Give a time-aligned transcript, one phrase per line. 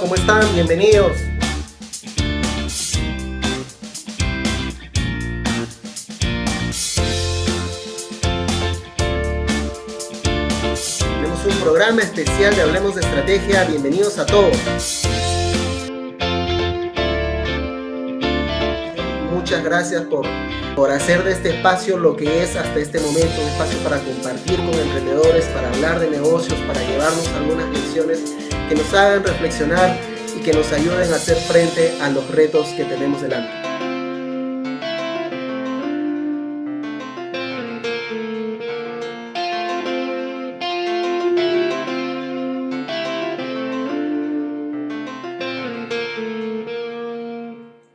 [0.00, 0.40] ¿cómo están?
[0.54, 1.12] Bienvenidos.
[10.98, 13.64] Tenemos un programa especial de Hablemos de Estrategia.
[13.64, 14.56] Bienvenidos a todos.
[19.30, 20.26] Muchas gracias por,
[20.74, 24.56] por hacer de este espacio lo que es hasta este momento, un espacio para compartir
[24.56, 29.96] con emprendedores, para hablar de negocios, para llevarnos algunas lecciones que nos hagan reflexionar
[30.36, 33.52] y que nos ayuden a hacer frente a los retos que tenemos delante.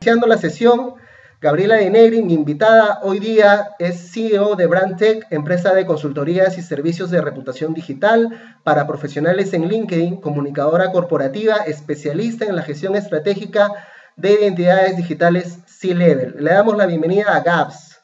[0.00, 0.94] Iniciando la sesión,
[1.42, 6.62] Gabriela De Negri, mi invitada hoy día, es CEO de BrandTech, empresa de consultorías y
[6.62, 13.72] servicios de reputación digital para profesionales en LinkedIn, comunicadora corporativa, especialista en la gestión estratégica
[14.14, 16.36] de identidades digitales C-Level.
[16.38, 18.00] Le damos la bienvenida a Gabs.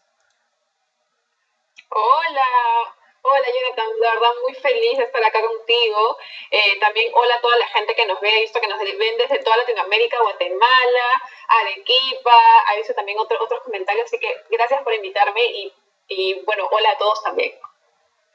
[1.91, 2.91] Hola,
[3.39, 6.19] Hola Jonathan, de verdad muy feliz de estar acá contigo.
[6.51, 9.39] Eh, también hola a toda la gente que nos ve, visto que nos ven desde
[9.45, 11.07] toda Latinoamérica, Guatemala,
[11.47, 12.35] Arequipa,
[12.67, 15.73] ha visto también otros otros comentarios, así que gracias por invitarme y,
[16.09, 17.53] y bueno, hola a todos también.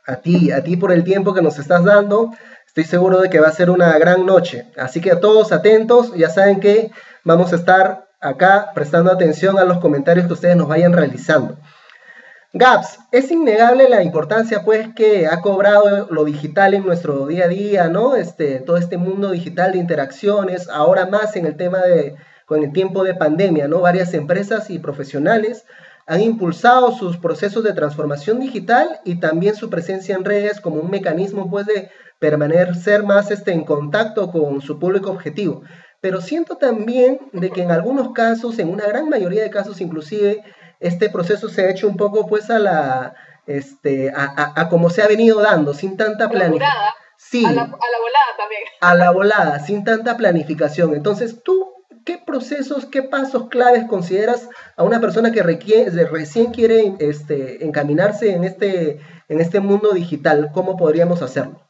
[0.08, 2.32] A ti, a ti por el tiempo que nos estás dando.
[2.66, 4.72] Estoy seguro de que va a ser una gran noche.
[4.78, 6.92] Así que a todos atentos, ya saben que
[7.26, 11.58] vamos a estar acá prestando atención a los comentarios que ustedes nos vayan realizando.
[12.56, 17.48] Gaps, es innegable la importancia pues que ha cobrado lo digital en nuestro día a
[17.48, 18.16] día, ¿no?
[18.16, 22.72] Este, todo este mundo digital de interacciones, ahora más en el tema de, con el
[22.72, 23.82] tiempo de pandemia, ¿no?
[23.82, 25.66] Varias empresas y profesionales
[26.06, 30.92] han impulsado sus procesos de transformación digital y también su presencia en redes como un
[30.92, 35.64] mecanismo pues de permanecer más este, en contacto con su público objetivo.
[36.02, 40.44] Pero siento también de que en algunos casos, en una gran mayoría de casos inclusive,
[40.84, 43.16] este proceso se ha hecho un poco pues a la,
[43.48, 46.94] este, a, a, como se ha venido dando, sin tanta planificación.
[47.18, 48.62] Sí, a la, a la volada también.
[48.82, 50.94] A la volada, sin tanta planificación.
[50.94, 51.74] Entonces, tú,
[52.06, 58.34] ¿qué procesos, qué pasos claves consideras a una persona que requiere, recién quiere este, encaminarse
[58.34, 60.52] en este, en este mundo digital?
[60.54, 61.62] ¿Cómo podríamos hacerlo?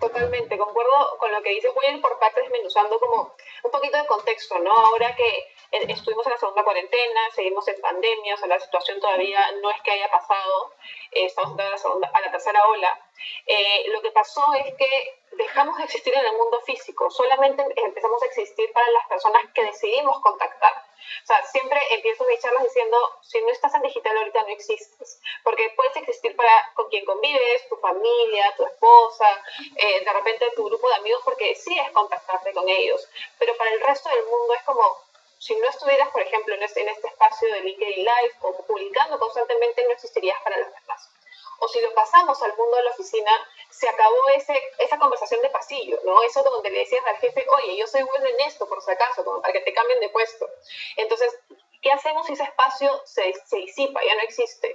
[0.00, 1.70] Totalmente, concuerdo con lo que dices.
[1.74, 4.72] Voy a ir por partes desmenuzando como un poquito de contexto, ¿no?
[4.72, 5.28] Ahora que
[5.70, 9.80] estuvimos en la segunda cuarentena, seguimos en pandemia, o sea, la situación todavía no es
[9.82, 10.72] que haya pasado,
[11.12, 13.00] eh, estamos entrando a la, segunda, a la tercera ola.
[13.46, 18.22] Eh, lo que pasó es que dejamos de existir en el mundo físico, solamente empezamos
[18.22, 20.86] a existir para las personas que decidimos contactar.
[21.22, 25.20] O sea, siempre empiezo mis charlas diciendo, si no estás en digital ahorita no existes,
[25.44, 29.44] porque puedes existir para con quien convives, tu familia, tu esposa,
[29.76, 33.70] eh, de repente tu grupo de amigos, porque sí es contactarte con ellos, pero para
[33.70, 34.98] el resto del mundo es como,
[35.38, 39.18] si no estuvieras, por ejemplo, en este, en este espacio de LinkedIn Live o publicando
[39.18, 41.10] constantemente, no existirías para los demás.
[41.58, 43.30] O si lo pasamos al mundo de la oficina,
[43.70, 46.22] se acabó ese, esa conversación de pasillo, ¿no?
[46.22, 49.24] Eso donde le decías al jefe, oye, yo soy bueno en esto, por si acaso,
[49.24, 50.48] como para que te cambien de puesto.
[50.96, 51.38] Entonces,
[51.80, 54.68] ¿qué hacemos si ese espacio se, se disipa, ya no existe?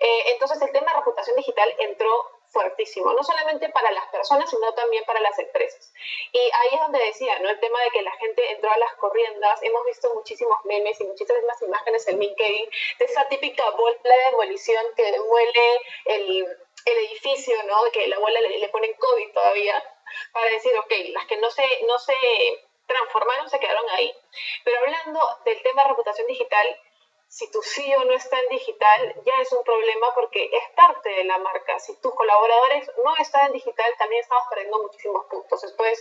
[0.00, 4.72] Eh, entonces, el tema de reputación digital entró fuertísimo, no solamente para las personas, sino
[4.74, 5.92] también para las empresas.
[6.32, 7.48] Y ahí es donde decía, ¿no?
[7.48, 11.04] El tema de que la gente entró a las corriendas, hemos visto muchísimos memes y
[11.04, 16.46] muchísimas imágenes en LinkedIn de esa típica bola de demolición que demuele el,
[16.86, 17.82] el edificio, ¿no?
[17.92, 19.82] Que la bola le, le ponen COVID todavía,
[20.32, 22.14] para decir, ok, las que no se, no se
[22.86, 24.12] transformaron se quedaron ahí.
[24.64, 26.80] Pero hablando del tema de reputación digital,
[27.30, 31.24] si tu CEO no está en digital, ya es un problema porque es parte de
[31.24, 31.78] la marca.
[31.78, 35.62] Si tus colaboradores no están en digital, también estamos perdiendo muchísimos puntos.
[35.62, 35.94] Después,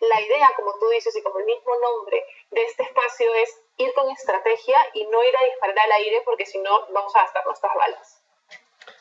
[0.00, 3.94] la idea, como tú dices, y como el mismo nombre de este espacio es ir
[3.94, 7.46] con estrategia y no ir a disparar al aire porque si no vamos a gastar
[7.46, 8.18] nuestras balas.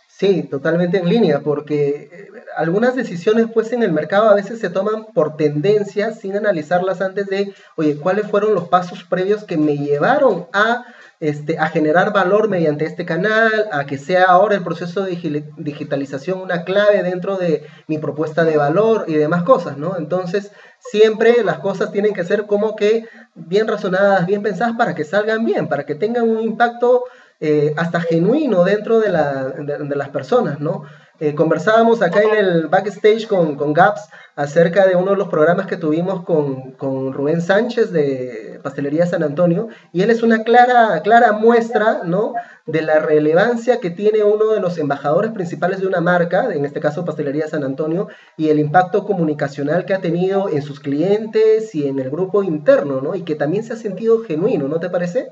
[0.06, 4.70] Sí, totalmente en línea, porque eh, algunas decisiones pues en el mercado a veces se
[4.70, 9.78] toman por tendencias sin analizarlas antes de, oye, ¿cuáles fueron los pasos previos que me
[9.78, 10.86] llevaron a
[11.22, 16.42] este, a generar valor mediante este canal, a que sea ahora el proceso de digitalización
[16.42, 19.98] una clave dentro de mi propuesta de valor y demás cosas, ¿no?
[19.98, 25.04] Entonces, siempre las cosas tienen que ser como que bien razonadas, bien pensadas para que
[25.04, 27.04] salgan bien, para que tengan un impacto
[27.40, 30.86] eh, hasta genuino dentro de, la, de, las personas, ¿no?
[31.24, 35.68] Eh, conversábamos acá en el backstage con, con Gaps acerca de uno de los programas
[35.68, 41.00] que tuvimos con, con, Rubén Sánchez de Pastelería San Antonio y él es una clara,
[41.04, 42.34] clara muestra ¿no?
[42.66, 46.80] de la relevancia que tiene uno de los embajadores principales de una marca, en este
[46.80, 51.88] caso Pastelería San Antonio, y el impacto comunicacional que ha tenido en sus clientes y
[51.88, 53.14] en el grupo interno, ¿no?
[53.14, 55.30] y que también se ha sentido genuino, ¿no te parece?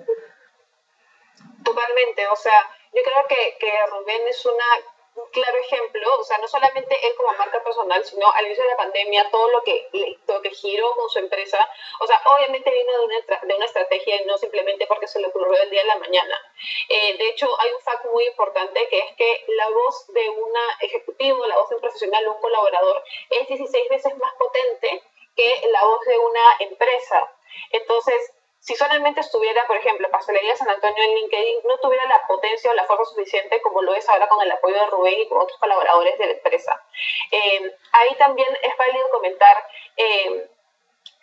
[1.64, 2.62] Totalmente, o sea,
[2.94, 4.99] yo creo que, que Rubén es una un
[5.32, 8.78] claro ejemplo, o sea, no solamente él como marca personal, sino al inicio de la
[8.78, 9.88] pandemia, todo lo que,
[10.28, 11.58] lo que giró con su empresa,
[12.00, 15.28] o sea, obviamente vino de una, de una estrategia y no simplemente porque se le
[15.28, 16.54] ocurrió el día de la mañana.
[16.90, 20.52] Eh, de hecho, hay un fact muy importante que es que la voz de un
[20.82, 25.04] ejecutivo, la voz de un profesional un colaborador es 16 veces más potente
[25.36, 27.32] que la voz de una empresa.
[27.72, 32.72] Entonces, si solamente estuviera, por ejemplo, Pastelería San Antonio en LinkedIn, no tuviera la potencia
[32.72, 35.42] o la fuerza suficiente como lo es ahora con el apoyo de Rubén y con
[35.42, 36.84] otros colaboradores de la empresa.
[37.32, 39.66] Eh, ahí también es válido comentar
[39.96, 40.50] eh,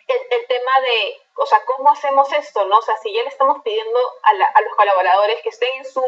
[0.07, 2.65] el, tema de, o sea, ¿cómo hacemos esto?
[2.65, 2.77] ¿no?
[2.77, 6.05] O sea, si ya le estamos pidiendo a, los colaboradores que estén en Zoom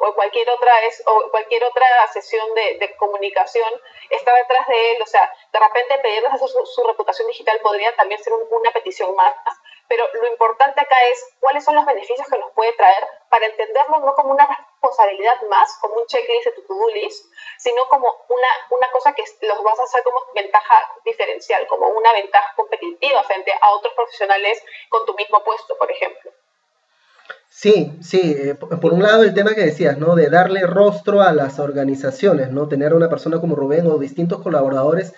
[0.00, 3.68] o cualquier otra, es, o cualquier otra sesión de, de, comunicación,
[4.08, 7.94] está detrás de él, o sea, de repente pedirles hacer su, su reputación digital podría
[7.96, 9.34] también ser una petición más,
[9.90, 13.98] pero lo importante acá es cuáles son los beneficios que nos puede traer para entenderlo
[13.98, 17.26] no como una responsabilidad más, como un checklist de tu to-do list,
[17.58, 22.12] sino como una, una cosa que los vas a hacer como ventaja diferencial, como una
[22.12, 26.30] ventaja competitiva frente a otros profesionales con tu mismo puesto, por ejemplo.
[27.48, 30.14] Sí, sí, eh, por un lado el tema que decías, ¿no?
[30.14, 32.68] De darle rostro a las organizaciones, ¿no?
[32.68, 35.14] Tener una persona como Rubén o distintos colaboradores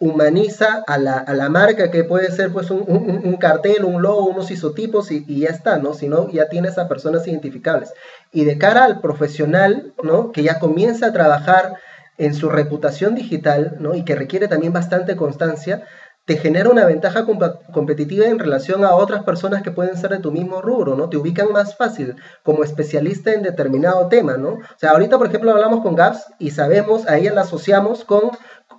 [0.00, 4.24] humaniza a la, a la, marca, que puede ser pues un, un, cartel, un logo,
[4.24, 5.92] unos isotipos y, y, ya está, ¿no?
[5.92, 7.92] Sino ya tienes a personas identificables.
[8.32, 10.32] Y de cara al profesional, ¿no?
[10.32, 11.74] Que ya comienza a trabajar
[12.16, 13.94] en su reputación digital, ¿no?
[13.94, 15.84] Y que requiere también bastante constancia,
[16.24, 17.26] te genera una ventaja
[17.72, 21.08] competitiva en relación a otras personas que pueden ser de tu mismo rubro, ¿no?
[21.08, 24.50] Te ubican más fácil como especialista en determinado tema, ¿no?
[24.50, 28.30] O sea, ahorita, por ejemplo, hablamos con Gaps y sabemos, a ella la asociamos con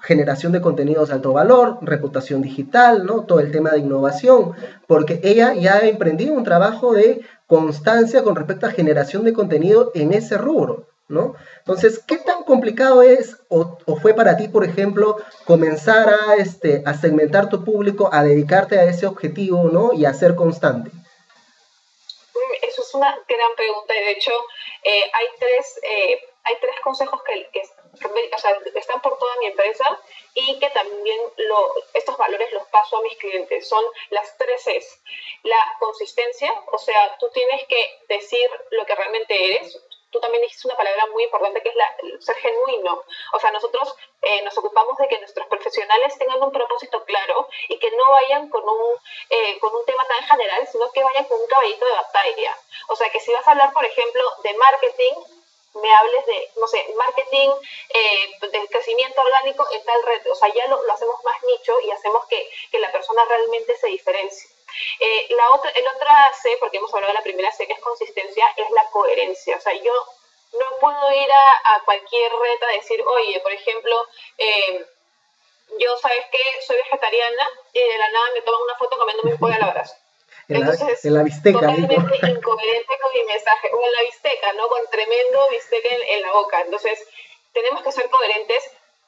[0.02, 3.26] generación de contenidos de alto valor, reputación digital, ¿no?
[3.26, 4.54] Todo el tema de innovación,
[4.88, 9.92] porque ella ya ha emprendido un trabajo de constancia con respecto a generación de contenido
[9.94, 11.36] en ese rubro, ¿no?
[11.60, 16.94] Entonces, ¿qué tan complicado es o, fue para ti, por ejemplo, comenzar a, este, a
[16.94, 19.94] segmentar tu público, a dedicarte a ese objetivo, ¿no?
[19.94, 20.90] Y a ser constante?
[20.90, 24.32] Mm, eso es una gran pregunta y de hecho
[24.84, 27.62] eh, hay, tres, eh, hay tres consejos que, que
[27.94, 30.00] o sea, están por toda mi empresa
[30.34, 33.68] y que también lo, estos valores los paso a mis clientes.
[33.68, 35.02] Son las tres es
[35.44, 39.80] La consistencia, o sea, tú tienes que decir lo que realmente eres.
[40.10, 43.04] Tú también dijiste una palabra muy importante que es la, ser genuino.
[43.32, 47.80] O sea, nosotros eh, nos ocupamos de que nuestros profesionales tengan un propósito claro y
[47.80, 48.98] que no vayan con un,
[49.30, 52.58] eh, con un tema tan general, sino que vayan con un caballito de batalla.
[52.90, 55.41] O sea, que si vas a hablar, por ejemplo, de marketing,
[55.76, 57.50] me hables de, no sé, marketing,
[57.90, 60.28] eh, de crecimiento orgánico en tal red.
[60.32, 63.78] O sea, ya lo, lo hacemos más nicho y hacemos que, que, la persona realmente
[63.78, 64.50] se diferencie.
[65.00, 67.80] Eh, la otra, el otra C, porque hemos hablado de la primera C, que es
[67.80, 69.58] consistencia, es la coherencia.
[69.58, 69.94] O sea, yo
[70.54, 74.08] no puedo ir a, a cualquier red a decir, oye, por ejemplo,
[74.38, 74.86] eh,
[75.80, 76.62] yo, ¿sabes qué?
[76.66, 79.86] Soy vegetariana y de la nada me toman una foto comiéndome un pollo a la.
[80.56, 81.60] Entonces, en la bisteca.
[81.60, 83.70] Totalmente incoherente con mi mensaje.
[83.74, 84.68] O en la bisteca, ¿no?
[84.68, 86.62] Con tremendo bisteca en, la boca.
[86.62, 87.08] Entonces,
[87.54, 88.64] tenemos que ser coherentes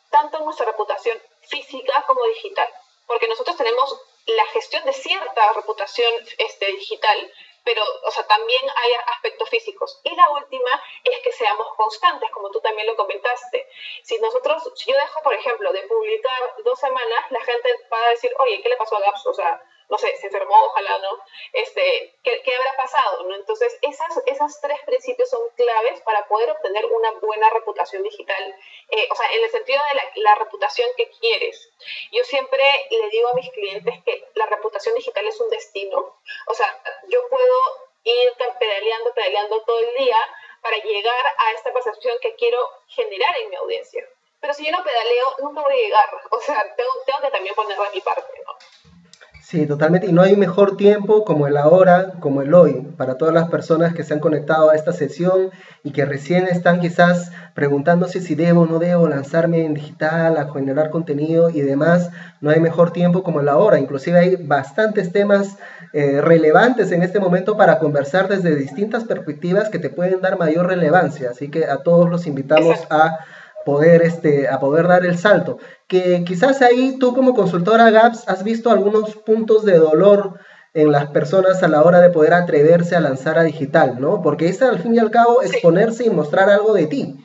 [0.09, 2.67] tanto en nuestra reputación física como digital.
[3.07, 7.31] Porque nosotros tenemos la gestión de cierta reputación este, digital,
[7.63, 9.99] pero o sea, también hay aspectos físicos.
[10.03, 10.69] Y la última
[11.03, 13.67] es que seamos constantes, como tú también lo comentaste.
[14.03, 18.09] Si nosotros, si yo dejo, por ejemplo, de publicar dos semanas, la gente va a
[18.09, 19.25] decir, oye, ¿qué le pasó a Gaps?
[19.27, 21.09] O sea, no sé, se enfermó, ojalá, ¿no?
[21.53, 23.23] Este, ¿qué, ¿qué, habrá pasado?
[23.23, 23.35] ¿no?
[23.35, 28.55] Entonces, esas, esas tres principios son claves para poder obtener una buena reputación digital,
[28.89, 31.69] eh, o sea, en el sentido de la, reputación que quieres.
[32.11, 36.53] Yo siempre le digo a mis clientes que la reputación digital es un destino, o
[36.53, 37.57] sea, yo puedo
[38.03, 40.17] ir pedaleando, pedaleando todo el día
[40.61, 44.07] para llegar a esta percepción que quiero generar en mi audiencia.
[44.39, 46.09] Pero si yo no pedaleo, nunca voy a llegar.
[46.31, 49.02] O sea, tengo, tengo que también poner de mi parte, ¿no?
[49.45, 50.07] Sí, totalmente.
[50.07, 53.93] Y no hay mejor tiempo como el ahora, como el hoy, para todas las personas
[53.93, 55.51] que se han conectado a esta sesión
[55.83, 60.49] y que recién están quizás preguntándose si debo o no debo lanzarme en digital, a
[60.53, 62.09] generar contenido y demás.
[62.39, 63.79] No hay mejor tiempo como el ahora.
[63.79, 65.57] Inclusive hay bastantes temas
[65.91, 70.67] eh, relevantes en este momento para conversar desde distintas perspectivas que te pueden dar mayor
[70.67, 71.31] relevancia.
[71.31, 73.19] Así que a todos los invitamos a
[73.65, 75.57] poder, este, a poder dar el salto.
[75.87, 80.39] Que quizás ahí tú como consultora GAPS has visto algunos puntos de dolor
[80.73, 84.21] en las personas a la hora de poder atreverse a lanzar a digital, ¿no?
[84.21, 87.15] Porque es al fin y al cabo exponerse y mostrar algo de ti,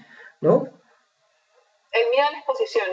[0.40, 0.68] ¿no?
[1.92, 2.86] El miedo a la exposición.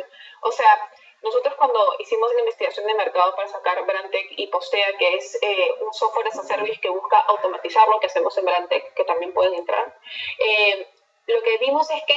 [0.44, 0.78] O sea,
[1.26, 5.70] nosotros cuando hicimos la investigación de mercado para sacar Brandtech y Postea, que es eh,
[5.82, 9.34] un software as a service que busca automatizar lo que hacemos en Brandtech, que también
[9.34, 9.94] pueden entrar,
[10.40, 10.88] eh,
[11.28, 12.16] lo que vimos es que,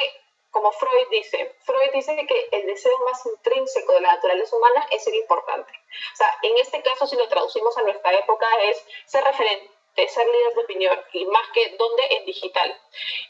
[0.50, 5.04] como Freud dice, Freud dice que el deseo más intrínseco de la naturaleza humana es
[5.04, 5.72] ser importante.
[6.14, 10.26] O sea, en este caso, si lo traducimos a nuestra época, es ser referente ser
[10.28, 12.80] líder de opinión y más que dónde en digital.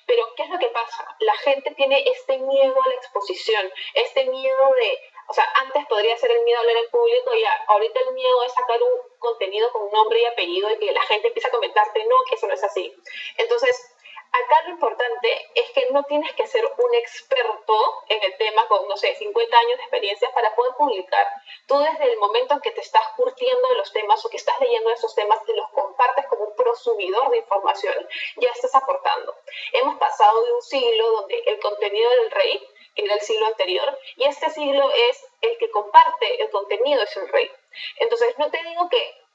[0.07, 1.17] Pero ¿qué es lo que pasa?
[1.21, 4.99] La gente tiene este miedo a la exposición, este miedo de
[5.31, 8.43] o sea, antes podría ser el miedo a hablar en público y ahorita el miedo
[8.45, 12.03] es sacar un contenido con nombre y apellido y que la gente empieza a comentarte,
[12.07, 12.91] no, que eso no es así.
[13.37, 13.95] Entonces,
[14.33, 18.87] acá lo importante es que no tienes que ser un experto en el tema con,
[18.89, 21.27] no sé, 50 años de experiencia para poder publicar.
[21.67, 24.59] Tú desde el momento en que te estás curtiendo de los temas o que estás
[24.61, 29.35] leyendo esos temas y los compartes como un prosumidor de información, ya estás aportando.
[29.73, 32.69] Hemos pasado de un siglo donde el contenido del rey
[32.99, 37.29] en el siglo anterior, y este siglo es el que comparte el contenido, es el
[37.29, 37.49] rey.
[37.97, 39.28] Entonces, no te digo que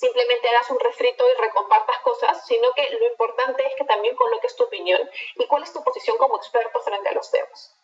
[0.00, 4.56] simplemente hagas un refrito y recompartas cosas, sino que lo importante es que también coloques
[4.56, 7.76] tu opinión y cuál es tu posición como experto frente a los temas.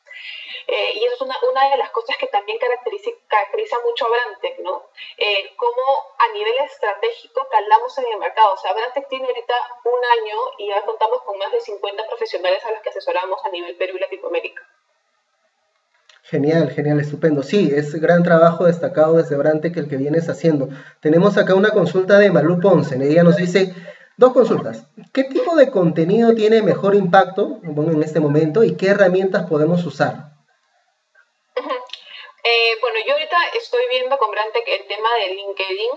[0.67, 4.59] Eh, y eso es una, de las cosas que también caracteriza, caracteriza mucho a Brantec,
[4.61, 4.89] ¿no?
[5.19, 8.55] Eh, cómo a nivel estratégico calamos en el mercado.
[8.55, 9.55] O sea, Brantec tiene ahorita
[9.85, 13.51] un año y ya contamos con más de 50 profesionales a los que asesoramos a
[13.51, 14.67] nivel Perú y Latinoamérica.
[16.29, 17.45] Genial, genial, estupendo.
[17.45, 20.69] Sí, es gran trabajo destacado desde Brante que el que vienes haciendo.
[21.01, 22.97] Tenemos acá una consulta de Malú Ponce.
[22.97, 23.73] Ella nos dice,
[24.17, 24.89] dos consultas.
[25.13, 30.33] ¿Qué tipo de contenido tiene mejor impacto en este momento y qué herramientas podemos usar?
[32.49, 35.91] Eh, bueno, yo ahorita estoy viendo con Brante el tema de LinkedIn,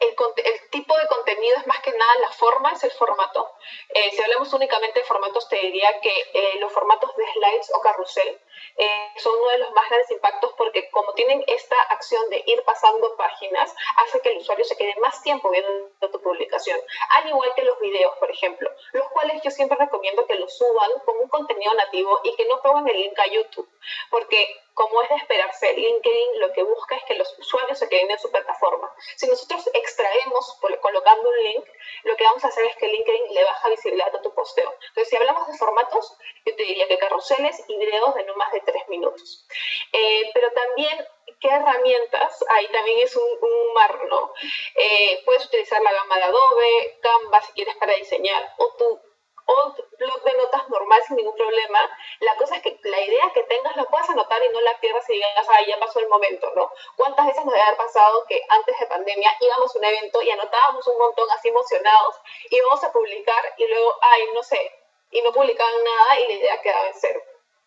[0.00, 3.50] el, el, tipo de contenido es más que nada la forma, es el formato.
[3.88, 7.80] Eh, si hablamos únicamente de formatos, te diría que eh, los formatos de slides o
[7.80, 8.40] carrusel
[8.76, 12.62] eh, son uno de los más grandes impactos porque como tienen esta acción de ir
[12.64, 16.80] pasando páginas, hace que el usuario se quede más tiempo viendo tu publicación.
[17.10, 20.90] Al igual que los videos, por ejemplo, los cuales yo siempre recomiendo que los suban
[21.04, 23.68] con un contenido nativo y que no pongan el link a YouTube,
[24.10, 28.10] porque como es de esperarse, LinkedIn lo que busca es que los usuarios se queden
[28.10, 28.94] en su plataforma.
[29.16, 31.64] Si nosotros extraemos colocando un link,
[32.04, 34.70] lo que vamos a hacer es que LinkedIn le baja visibilidad a tu posteo.
[34.88, 38.52] Entonces, si hablamos de formatos, yo te diría que carruseles y videos de no más
[38.52, 39.46] de tres minutos.
[39.92, 41.06] Eh, pero también
[41.40, 44.32] qué herramientas, ahí también es un, un mar, ¿no?
[44.74, 49.00] Eh, puedes utilizar la gama de Adobe, Canva si quieres para diseñar, o tu
[49.46, 51.78] o blog de notas normal sin ningún problema.
[52.20, 55.08] La cosa es que la idea que tengas la puedas anotar y no la pierdas
[55.08, 56.70] y digas, ah, ya pasó el momento, ¿no?
[56.96, 60.30] ¿Cuántas veces nos debe haber pasado que antes de pandemia íbamos a un evento y
[60.30, 62.16] anotábamos un montón así emocionados
[62.50, 64.72] íbamos a publicar y luego, ay, no sé,
[65.10, 67.20] y no publicaban nada y la idea quedaba en cero.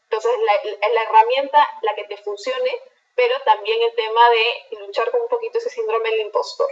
[0.10, 2.72] Entonces, la, la herramienta, la que te funcione,
[3.16, 6.68] pero también el tema de luchar con un poquito ese síndrome del impostor.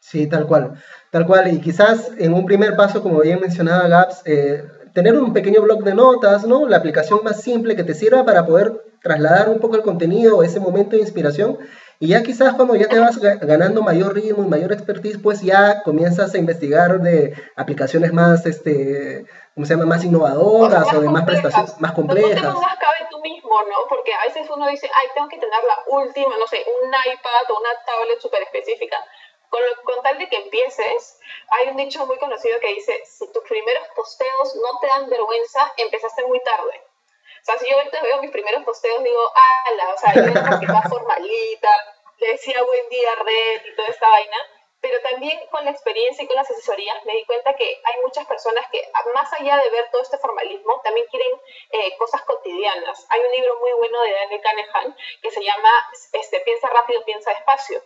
[0.00, 1.52] Sí, tal cual, tal cual.
[1.52, 4.64] Y quizás en un primer paso, como bien mencionaba Gaps, eh,
[4.94, 6.66] tener un pequeño blog de notas, ¿no?
[6.68, 10.60] La aplicación más simple que te sirva para poder trasladar un poco el contenido, ese
[10.60, 11.58] momento de inspiración.
[11.98, 15.82] Y ya quizás cuando ya te vas ganando mayor ritmo y mayor expertise, pues ya
[15.82, 19.86] comienzas a investigar de aplicaciones más, este, ¿cómo se llama?
[19.86, 22.42] Más innovadoras o, de más prestaciones, más complejas.
[22.42, 23.76] No cabe tú mismo, ¿no?
[23.88, 27.50] Porque a veces uno dice, ay, tengo que tener la última, no sé, un iPad
[27.50, 28.96] o una tablet súper específica
[29.84, 31.18] con, tal de que empieces,
[31.50, 35.72] hay un dicho muy conocido que dice, si tus primeros posteos no te dan vergüenza,
[35.76, 36.82] empezaste muy tarde.
[37.42, 39.20] O sea, si yo ahorita veo mis primeros posteos, digo,
[39.66, 41.68] ala, o sea, yo era que más formalita,
[42.18, 44.36] le decía buen día, red y toda esta vaina,
[44.82, 48.26] pero también con la experiencia y con las asesorías me di cuenta que hay muchas
[48.26, 48.82] personas que,
[49.14, 51.30] más allá de ver todo este formalismo, también quieren
[51.70, 53.06] eh, cosas cotidianas.
[53.08, 55.70] Hay un libro muy bueno de Daniel Kahneman que se llama
[56.12, 57.80] este, Piensa rápido, piensa despacio.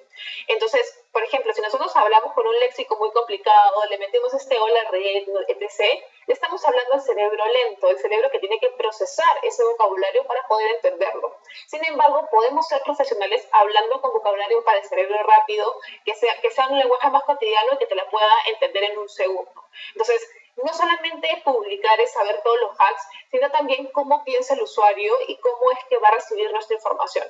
[0.49, 4.90] Entonces, por ejemplo, si nosotros hablamos con un léxico muy complicado, le metemos este hola
[4.90, 9.64] red, etc., le estamos hablando al cerebro lento, el cerebro que tiene que procesar ese
[9.64, 11.37] vocabulario para poder entenderlo.
[11.66, 16.50] Sin embargo, podemos ser profesionales hablando con vocabulario para el cerebro rápido, que sea, que
[16.50, 19.52] sea un lenguaje más cotidiano y que te la pueda entender en un segundo.
[19.92, 20.20] Entonces,
[20.62, 25.37] no solamente publicar es saber todos los hacks, sino también cómo piensa el usuario y
[25.38, 27.26] cómo es que va a recibir nuestra información.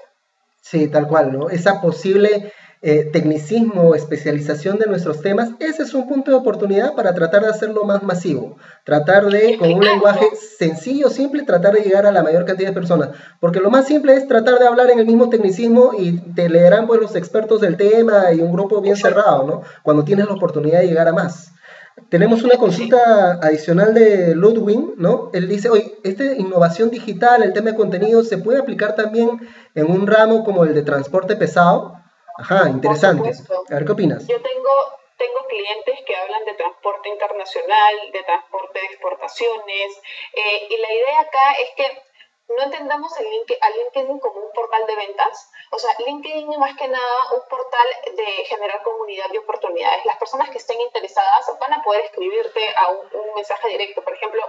[0.60, 1.48] Sí, tal cual, ¿no?
[1.48, 2.52] Esa posible
[2.82, 7.42] eh, tecnicismo o especialización de nuestros temas, ese es un punto de oportunidad para tratar
[7.42, 10.26] de hacerlo más masivo, tratar de, con un lenguaje
[10.58, 14.14] sencillo, simple, tratar de llegar a la mayor cantidad de personas, porque lo más simple
[14.14, 17.76] es tratar de hablar en el mismo tecnicismo y te leerán pues los expertos del
[17.76, 19.62] tema y un grupo bien cerrado, ¿no?
[19.82, 21.52] Cuando tienes la oportunidad de llegar a más.
[22.10, 25.30] Tenemos una consulta adicional de Ludwig, ¿no?
[25.32, 29.40] Él dice, oye, esta innovación digital, el tema de contenido, ¿se puede aplicar también
[29.74, 32.05] en un ramo como el de transporte pesado?
[32.38, 33.30] Ajá, interesante.
[33.30, 34.26] A ver, ¿qué opinas?
[34.26, 34.70] Yo tengo,
[35.16, 40.02] tengo clientes que hablan de transporte internacional, de transporte de exportaciones,
[40.32, 42.02] eh, y la idea acá es que
[42.48, 45.50] no entendamos el link, a LinkedIn como un portal de ventas.
[45.72, 50.04] O sea, LinkedIn es más que nada un portal de generar comunidad y oportunidades.
[50.04, 54.02] Las personas que estén interesadas van a poder escribirte a un, mensaje directo.
[54.02, 54.40] Por ejemplo,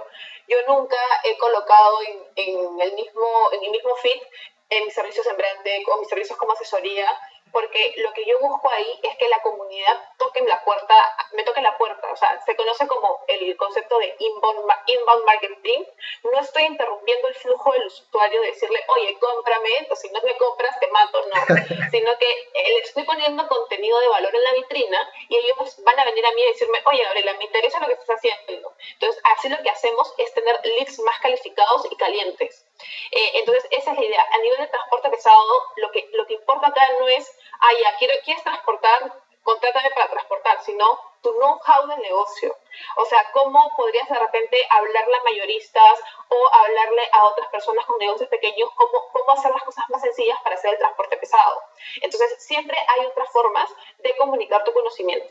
[0.46, 4.22] yo nunca he colocado en, en, el mismo, en el mismo feed
[4.70, 7.06] en mis servicios en Brandec o mis servicios como asesoría
[7.52, 10.94] porque lo que yo busco ahí es que la comunidad toque la puerta,
[11.32, 15.84] me toque la puerta, o sea, se conoce como el concepto de inbound, inbound marketing.
[16.24, 20.36] No estoy interrumpiendo el flujo del usuario de decirle, oye, cómprame, o si no me
[20.36, 21.56] compras te mato, no,
[21.90, 25.98] sino que eh, le estoy poniendo contenido de valor en la vitrina y ellos van
[25.98, 28.72] a venir a mí y decirme, oye, Gabriela, me interesa lo que estás haciendo.
[28.92, 32.67] Entonces, así lo que hacemos es tener leads más calificados y calientes.
[33.10, 34.26] Eh, entonces, esa es la idea.
[34.30, 37.30] A nivel de transporte pesado, lo que, lo que importa acá no es
[37.60, 40.84] ah, ya, quiero, quieres transportar, contrátame para transportar, sino
[41.22, 42.54] tu know-how de negocio.
[42.96, 47.98] O sea, cómo podrías de repente hablarle a mayoristas o hablarle a otras personas con
[47.98, 51.60] negocios pequeños, cómo, cómo hacer las cosas más sencillas para hacer el transporte pesado.
[52.02, 55.26] Entonces, siempre hay otras formas de comunicar tu conocimiento.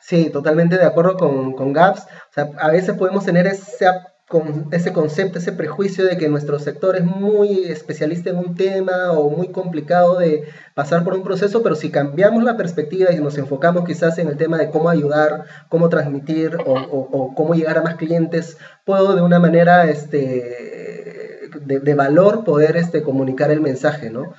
[0.00, 2.06] Sí, totalmente de acuerdo con, con Gaps.
[2.30, 6.58] O sea, a veces podemos tener esa con ese concepto, ese prejuicio de que nuestro
[6.58, 11.62] sector es muy especialista en un tema o muy complicado de pasar por un proceso,
[11.62, 15.44] pero si cambiamos la perspectiva y nos enfocamos quizás en el tema de cómo ayudar,
[15.68, 22.44] cómo transmitir o, cómo llegar a más clientes, puedo de una manera este, de, valor
[22.44, 24.32] poder este, comunicar el mensaje, ¿no?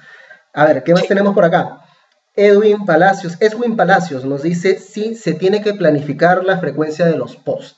[0.53, 1.81] A ver, ¿qué más tenemos por acá?
[2.35, 7.35] Edwin Palacios, Edwin Palacios nos dice si se tiene que planificar la frecuencia de los
[7.35, 7.77] posts.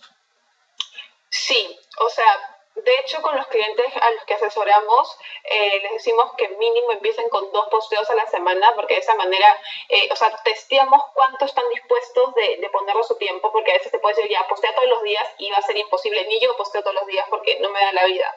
[1.29, 2.56] Sí, o sea,
[2.87, 7.27] de hecho, con los clientes a los que asesoramos, eh, les decimos que mínimo empiecen
[7.27, 9.47] con dos posteos a la semana, porque de esa manera,
[9.89, 13.91] eh, o sea, testeamos cuánto están dispuestos de, de ponerlo su tiempo, porque a veces
[13.91, 16.55] te puede decir, ya, postea todos los días y va a ser imposible, ni yo
[16.55, 18.33] posteo todos los días porque no me da la vida.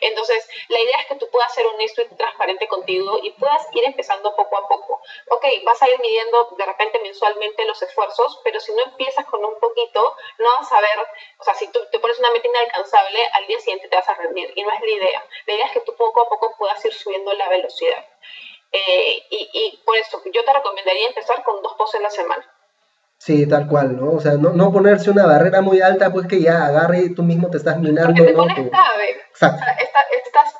[0.00, 3.84] Entonces, la idea es que tú puedas ser honesto y transparente contigo y puedas ir
[3.84, 5.00] empezando poco a poco.
[5.30, 9.42] Ok, vas a ir midiendo de repente mensualmente los esfuerzos, pero si no empiezas con
[9.42, 10.98] un poquito, no vas a ver,
[11.38, 14.14] o sea, si tú te pones una meta inalcanzable, al día siguiente te vas a
[14.14, 14.52] rendir.
[14.54, 15.24] Y no es la idea.
[15.46, 18.04] La idea es que tú poco a poco puedas ir subiendo la velocidad.
[18.72, 22.44] Eh, y, y, por eso yo te recomendaría empezar con dos posts en la semana.
[23.18, 24.12] Sí, tal cual, ¿no?
[24.12, 27.22] O sea, no, no, ponerse una barrera muy alta, pues que ya agarre y tú
[27.22, 28.12] mismo te estás minando.
[28.14, 29.64] Porque te pones Exacto.
[30.24, 30.54] estás,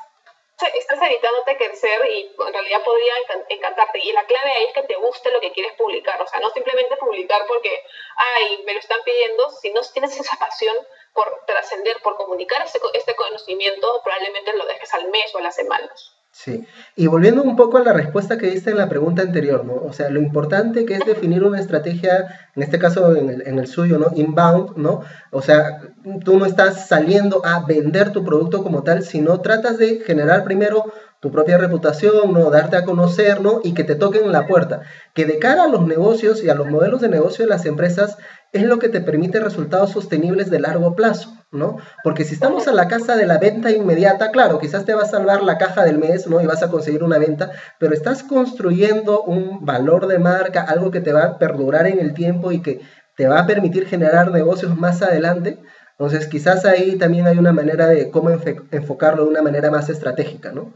[0.73, 3.13] estás evitándote crecer y en realidad podría
[3.49, 3.99] encantarte.
[3.99, 6.19] Y la clave ahí es que te guste lo que quieres publicar.
[6.21, 7.83] O sea, no simplemente publicar porque,
[8.17, 10.75] ay, me lo están pidiendo, sino si tienes esa pasión
[11.17, 15.55] por trascender, por comunicar este, este conocimiento, probablemente lo dejes al mes o a las
[15.55, 16.13] semanas.
[16.29, 19.73] Sí, y volviendo un poco a la respuesta que diste en la pregunta anterior, ¿no?
[19.73, 23.57] O sea, lo importante que es definir una estrategia, en este caso en el, en
[23.57, 24.11] el, suyo, ¿no?
[24.13, 25.01] Inbound, ¿no?
[25.31, 25.81] O sea,
[26.23, 30.93] tú no estás saliendo a vender tu producto como tal, sino tratas de generar primero
[31.19, 32.49] tu propia reputación, ¿no?
[32.49, 33.61] Darte a conocer, ¿no?
[33.63, 34.81] Y que te toquen la puerta.
[35.13, 38.17] Que de cara a los negocios y a los modelos de negocio de las empresas,
[38.53, 41.77] es lo que te permite resultados sostenibles de largo plazo, ¿no?
[42.03, 45.07] Porque si estamos a la casa de la venta inmediata, claro, quizás te va a
[45.07, 46.41] salvar la caja del mes, ¿no?
[46.41, 51.01] Y vas a conseguir una venta, pero estás construyendo un valor de marca, algo que
[51.01, 52.81] te va a perdurar en el tiempo y que
[53.15, 55.59] te va a permitir generar negocios más adelante.
[55.99, 60.51] Entonces, quizás ahí también hay una manera de cómo enfocarlo de una manera más estratégica,
[60.51, 60.75] ¿no?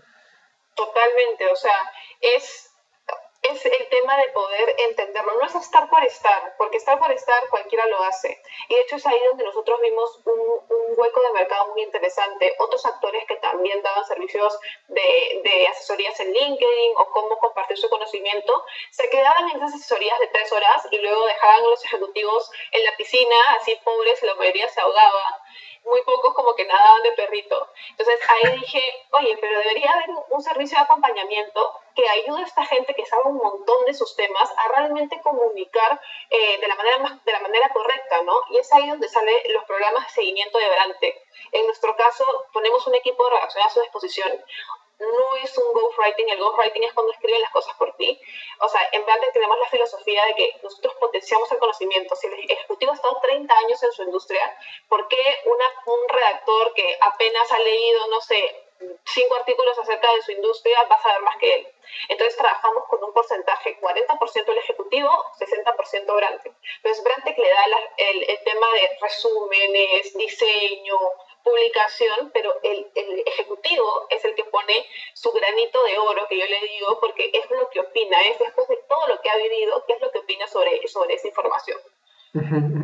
[0.76, 2.72] Totalmente, o sea, es,
[3.42, 7.50] es el tema de poder entenderlo, no es estar por estar, porque estar por estar
[7.50, 8.42] cualquiera lo hace.
[8.70, 12.56] Y de hecho es ahí donde nosotros vimos un, un hueco de mercado muy interesante.
[12.60, 14.58] Otros actores que también daban servicios
[14.88, 20.20] de, de, asesorías en LinkedIn o cómo compartir su conocimiento, se quedaban en esas asesorías
[20.20, 24.26] de tres horas y luego dejaban a los ejecutivos en la piscina, así pobres, y
[24.26, 25.42] la mayoría se ahogaba
[25.84, 27.68] muy pocos como que nadaban de perrito.
[27.90, 32.66] Entonces ahí dije, oye, pero debería haber un, servicio de acompañamiento que ayude a esta
[32.66, 37.20] gente que sabe un montón de sus temas a realmente comunicar eh, de, la manera
[37.24, 38.42] de la manera correcta, ¿no?
[38.50, 41.24] Y es ahí donde salen los programas de seguimiento de Brante.
[41.52, 44.44] En nuestro caso, ponemos un equipo de redacción a su disposición
[45.02, 48.20] no es un ghostwriting, el ghostwriting es cuando escriben las cosas por ti.
[48.60, 52.16] O sea, en Brandtech tenemos la filosofía de que nosotros potenciamos el conocimiento.
[52.16, 56.74] Si el ejecutivo ha estado 30 años en su industria, ¿por qué una, un redactor
[56.74, 58.68] que apenas ha leído, no sé,
[59.06, 61.68] cinco artículos acerca de su industria va a saber más que él?
[62.10, 65.10] Entonces trabajamos con un porcentaje, 40% el ejecutivo,
[65.40, 66.54] 60% Brandtech.
[66.78, 67.66] Entonces Brandtech le da
[67.98, 70.98] el, el tema de resúmenes, diseño,
[71.44, 74.74] publicación, pero el, el, ejecutivo es el que pone
[75.14, 78.68] su granito de oro, que yo le digo, porque es lo que opina, es después
[78.68, 81.78] de todo lo que ha vivido, qué es lo que opina sobre, sobre esa información.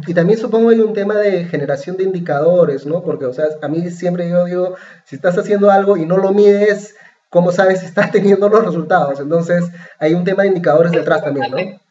[0.06, 3.02] Y también supongo hay un tema de generación de indicadores, ¿no?
[3.02, 6.32] Porque, o sea, a mí siempre yo digo, si estás haciendo algo y no lo
[6.32, 6.96] mides,
[7.30, 9.20] ¿cómo sabes si estás teniendo los resultados?
[9.20, 9.63] Entonces,
[10.00, 11.87] hay un tema de indicadores detrás también, ¿no?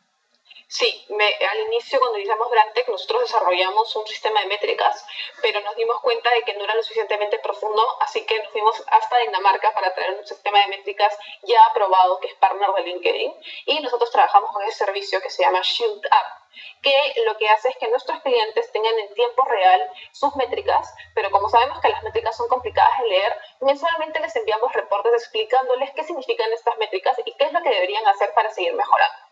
[0.68, 5.06] Sí, al inicio cuando iniciamos Brandtech nosotros desarrollamos un sistema de métricas,
[5.40, 8.82] pero nos dimos cuenta de que no era lo suficientemente profundo, así que nos fuimos
[8.88, 13.32] hasta Dinamarca para traer un sistema de métricas ya aprobado, que es partner de LinkedIn,
[13.66, 17.68] y nosotros trabajamos con ese servicio que se llama Shield Up, que lo que hace
[17.68, 22.02] es que nuestros clientes tengan en tiempo real sus métricas, pero como sabemos que las
[22.02, 27.32] métricas son complicadas de leer, mensualmente les enviamos reportes explicándoles qué significan estas métricas y
[27.36, 29.25] qué es lo que deberían hacer para seguir mejorando.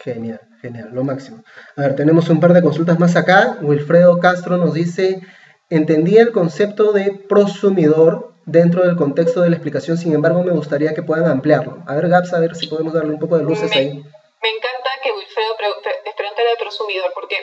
[0.00, 1.42] Genial, genial, lo máximo.
[1.76, 3.58] A ver, tenemos un par de consultas más acá.
[3.60, 5.20] Wilfredo Castro nos dice,
[5.70, 10.94] entendí el concepto de prosumidor dentro del contexto de la explicación, sin embargo me gustaría
[10.94, 11.82] que puedan ampliarlo.
[11.86, 13.90] A ver, Gaps, a ver si podemos darle un poco de luces ahí.
[13.90, 15.90] Me encanta que Wilfredo pregunte
[16.42, 17.36] de prosumidor, porque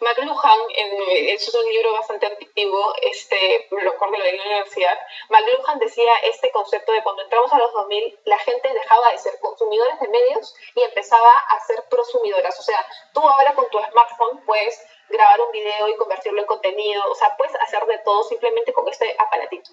[0.00, 5.78] McLuhan, en, es un libro bastante antiguo, este, lo recuerdo lo de la universidad, McLuhan
[5.78, 10.00] decía este concepto de cuando entramos a los 2000, la gente dejaba de ser consumidores
[10.00, 12.58] de medios y empezaba a ser prosumidoras.
[12.58, 17.02] O sea, tú ahora con tu smartphone puedes grabar un video y convertirlo en contenido,
[17.10, 19.70] o sea, puedes hacer de todo simplemente con este aparatito.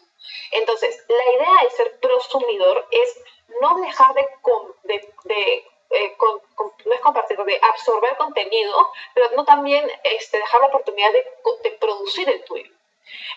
[0.52, 3.24] Entonces, la idea de ser prosumidor es
[3.62, 4.28] no dejar de,
[4.84, 6.16] de, de eh,
[6.86, 11.26] no es compartir, de absorber contenido, pero no también este, dejar la oportunidad de,
[11.64, 12.72] de producir el tuyo.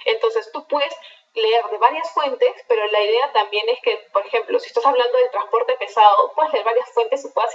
[0.04, 0.94] Entonces tú puedes
[1.34, 5.16] leer de varias fuentes, pero la idea también es que, por ejemplo, si estás hablando
[5.18, 7.52] del transporte pesado, puedes leer varias fuentes y puedas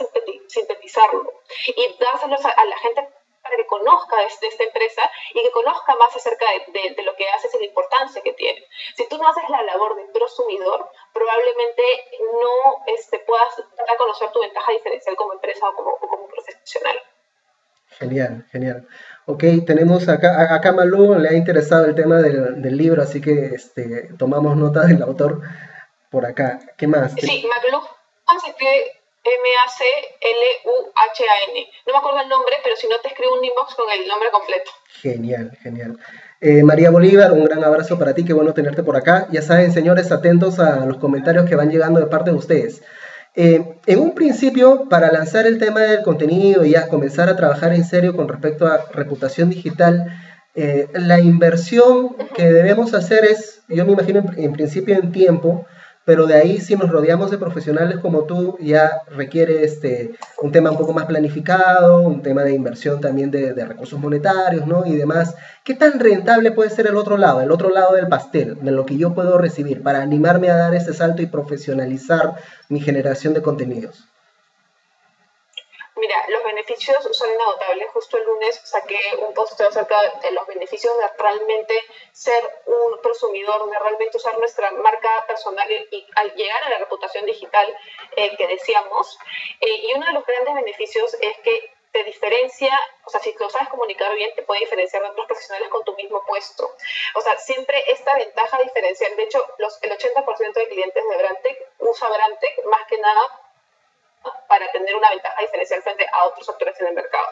[0.48, 1.34] sintetizarlo
[1.68, 3.08] y dárselos a la gente
[3.46, 5.04] para que conozca de, esta empresa
[5.34, 8.66] y que conozca más acerca de, lo que haces y la importancia que tiene.
[8.98, 11.84] Si tú no haces la labor de prosumidor, probablemente
[12.20, 16.98] no este, puedas dar a conocer tu ventaja diferencial como empresa o como, como profesional.
[18.00, 18.88] Genial, genial.
[19.28, 23.54] Ok, tenemos acá, acá Malú le ha interesado el tema del, del libro, así que
[23.54, 25.42] este, tomamos nota del autor
[26.10, 26.60] por acá.
[26.78, 27.14] ¿Qué más?
[27.14, 27.82] Sí, Malú
[28.58, 28.95] que
[29.26, 30.76] M-A-C-L-U-H-A-N.
[31.88, 34.30] No me acuerdo el nombre, pero si no te escribo un inbox con el nombre
[34.32, 34.72] completo.
[35.02, 35.98] Genial, genial.
[36.40, 39.28] Eh, María Bolívar, un gran abrazo para ti, qué bueno tenerte por acá.
[39.32, 42.84] Ya saben, señores, atentos a los comentarios que van llegando de parte de ustedes.
[43.36, 47.74] Eh, en un principio, para lanzar el tema del contenido y ya comenzar a trabajar
[47.74, 50.06] en serio con respecto a reputación digital,
[50.54, 55.66] eh, la inversión que debemos hacer es, yo me imagino en principio en tiempo,
[56.06, 60.72] pero de ahí si nos rodeamos de profesionales como tú, ya requiere este, un tema
[60.72, 64.86] un poco más planificado, un tema de inversión también de, de, recursos monetarios, ¿no?
[64.86, 65.36] Y demás.
[65.64, 68.86] ¿Qué tan rentable puede ser el otro lado, el otro lado del pastel, de lo
[68.86, 72.36] que yo puedo recibir para animarme a dar ese salto y profesionalizar
[72.70, 74.08] mi generación de contenidos?
[76.06, 77.90] Mira, los beneficios son inagotables.
[77.90, 81.74] Justo el lunes saqué un post acerca de los beneficios de realmente
[82.12, 87.26] ser un prosumidor, de realmente usar nuestra marca personal y, al llegar a la reputación
[87.26, 87.76] digital
[88.18, 89.18] eh, que decíamos.
[89.62, 93.50] Eh, y uno de los grandes beneficios es que te diferencia, o sea, si lo
[93.50, 96.70] sabes comunicar bien, te puede diferenciar de otros profesionales con tu mismo puesto.
[97.16, 101.68] O sea, siempre esta ventaja diferencial, de hecho, los, el 80% de clientes de Brandtech
[101.80, 103.45] usa Brandtech más que nada
[104.48, 107.28] para tener una ventaja diferencial frente a otros actores en el mercado.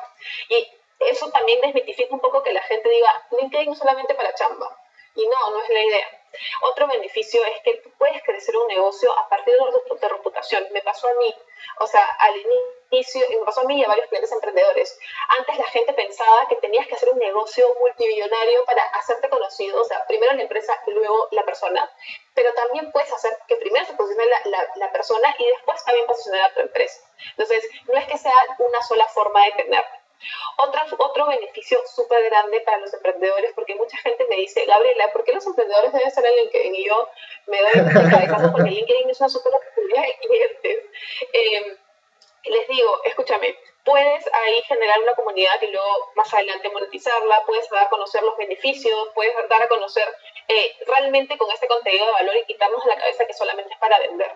[0.49, 0.67] Y
[0.99, 4.67] eso también desmitifica un poco que la gente diga, LinkedIn no solamente para chamba.
[5.15, 6.22] Y no, no es la idea.
[6.61, 10.67] Otro beneficio es que tú puedes crecer un negocio a partir de tu reputación.
[10.71, 11.35] Me pasó a mí.
[11.79, 12.35] O sea, al
[12.91, 14.97] inicio, me pasó a mí y a varios clientes emprendedores.
[15.39, 19.81] Antes la gente pensaba que tenías que hacer un negocio multimillonario para hacerte conocido.
[19.81, 21.89] O sea, primero la empresa y luego la persona.
[22.33, 26.51] Pero también puedes hacer que primero se posicione la, la persona y después también posicionar
[26.51, 27.01] a tu empresa.
[27.31, 29.85] Entonces, no es que sea una sola forma de tener.
[30.57, 35.23] Otro, otro beneficio súper grande para los emprendedores, porque mucha gente me dice, Gabriela, ¿por
[35.23, 36.75] qué los emprendedores deben estar en LinkedIn?
[36.75, 37.09] Y yo
[37.47, 40.83] me doy cabeza porque LinkedIn es una súper oportunidad de clientes.
[42.49, 47.85] Les digo, escúchame, puedes ahí generar una comunidad y luego más adelante monetizarla, puedes dar
[47.85, 50.07] a conocer los beneficios, puedes dar a conocer
[50.47, 53.99] eh, realmente con este contenido de valor y quitarnos la cabeza que solamente es para
[53.99, 54.31] vender.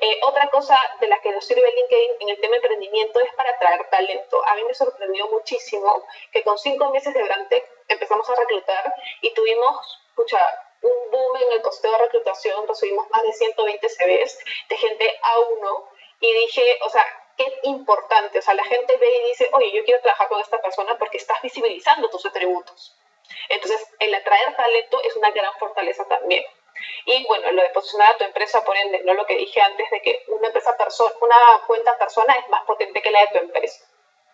[0.00, 3.50] Eh, otra cosa de la que nos sirve LinkedIn en el tema emprendimiento es para
[3.50, 4.44] atraer talento.
[4.46, 9.32] A mí me sorprendió muchísimo que con cinco meses de Brandtech empezamos a reclutar y
[9.34, 10.38] tuvimos, escucha,
[10.82, 15.84] un boom en el costeo de reclutación, recibimos más de 120 CVs de gente A1
[16.20, 17.04] y dije, o sea,
[17.40, 20.60] qué importante, o sea, la gente ve y dice, oye, yo quiero trabajar con esta
[20.60, 22.96] persona porque estás visibilizando tus atributos.
[23.48, 26.44] Entonces, el atraer talento es una gran fortaleza también.
[27.06, 29.86] Y bueno, lo de posicionar a tu empresa, por ende, no lo que dije antes
[29.90, 33.38] de que una empresa persona, una cuenta persona es más potente que la de tu
[33.38, 33.84] empresa.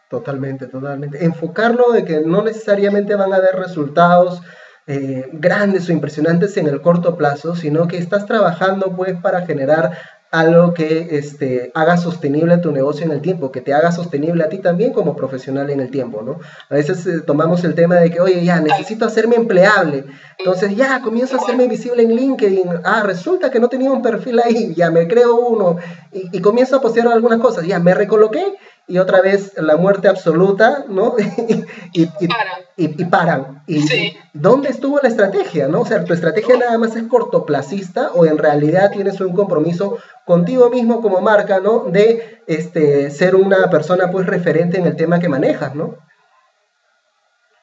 [0.09, 1.25] Totalmente, totalmente.
[1.25, 4.41] Enfocarlo de que no necesariamente van a haber resultados
[4.87, 9.99] eh, grandes o impresionantes en el corto plazo, sino que estás trabajando pues para generar
[10.31, 14.49] algo que este, haga sostenible tu negocio en el tiempo, que te haga sostenible a
[14.49, 16.39] ti también como profesional en el tiempo, ¿no?
[16.69, 20.05] A veces eh, tomamos el tema de que, oye, ya, necesito hacerme empleable,
[20.39, 24.41] entonces ya, comienzo a hacerme visible en LinkedIn, ah, resulta que no tenía un perfil
[24.41, 25.77] ahí, ya me creo uno,
[26.13, 28.45] y, comienzo a postear algunas cosas, ya, me recoloqué,
[28.89, 31.15] y otra vez la muerte absoluta, ¿no?
[31.93, 32.63] y, y, paran.
[32.77, 33.63] Y, paran.
[33.67, 35.81] ¿Y dónde estuvo la estrategia, no?
[35.81, 40.71] O sea, ¿tu estrategia nada más es cortoplacista o en realidad tienes un compromiso contigo
[40.71, 41.81] mismo como marca, ¿no?
[41.81, 45.97] De este, ser una persona, pues, referente en el tema que manejas, ¿no?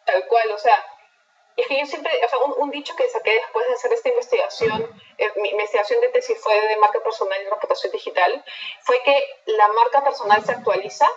[0.06, 0.76] Tal cual, o sea,
[1.64, 5.02] es que yo siempre, o sea, un, dicho que saqué después de hacer esta investigación,
[5.18, 8.44] eh, mi investigación de tesis fue de marca personal y reputación digital,
[8.82, 11.10] fue que la marca personal se actualiza,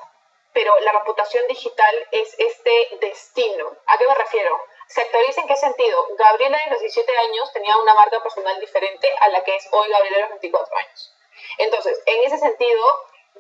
[0.53, 3.77] pero la reputación digital es este destino.
[3.87, 4.59] ¿A qué me refiero?
[4.89, 6.07] ¿Se actualiza en qué sentido?
[6.17, 9.89] Gabriela de los 17 años tenía una marca personal diferente a la que es hoy
[9.91, 11.13] Gabriela de los 24 años.
[11.59, 12.85] Entonces, en ese sentido,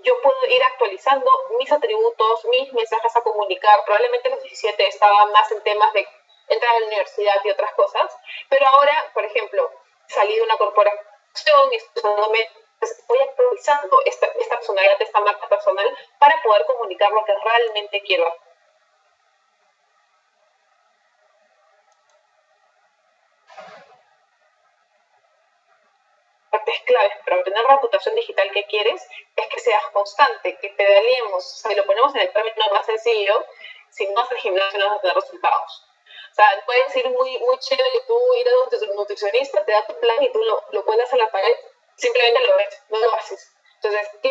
[0.03, 3.83] yo puedo ir actualizando mis atributos, mis mensajes a comunicar.
[3.85, 6.07] Probablemente los 17 estaba más en temas de
[6.49, 8.17] entrar a la universidad y otras cosas.
[8.49, 9.71] Pero ahora, por ejemplo,
[10.09, 11.71] salí de una corporación,
[13.09, 18.27] voy actualizando esta, esta personalidad, esta marca personal, para poder comunicar lo que realmente quiero
[26.51, 29.07] partes claves para obtener la reputación digital que quieres
[29.37, 31.45] es que seas constante, que pedaleemos.
[31.45, 33.45] O sea, si lo ponemos en el término más sencillo,
[33.91, 35.86] si no haces gimnasio no vas a tener resultados.
[36.37, 40.22] Sea, puede ser muy, muy chévere tú ir a un nutricionista, te da tu plan
[40.22, 41.55] y tú lo, lo cuelgas en la pared,
[41.96, 43.57] simplemente lo ves, no lo haces.
[43.81, 44.31] Entonces, ¿qué,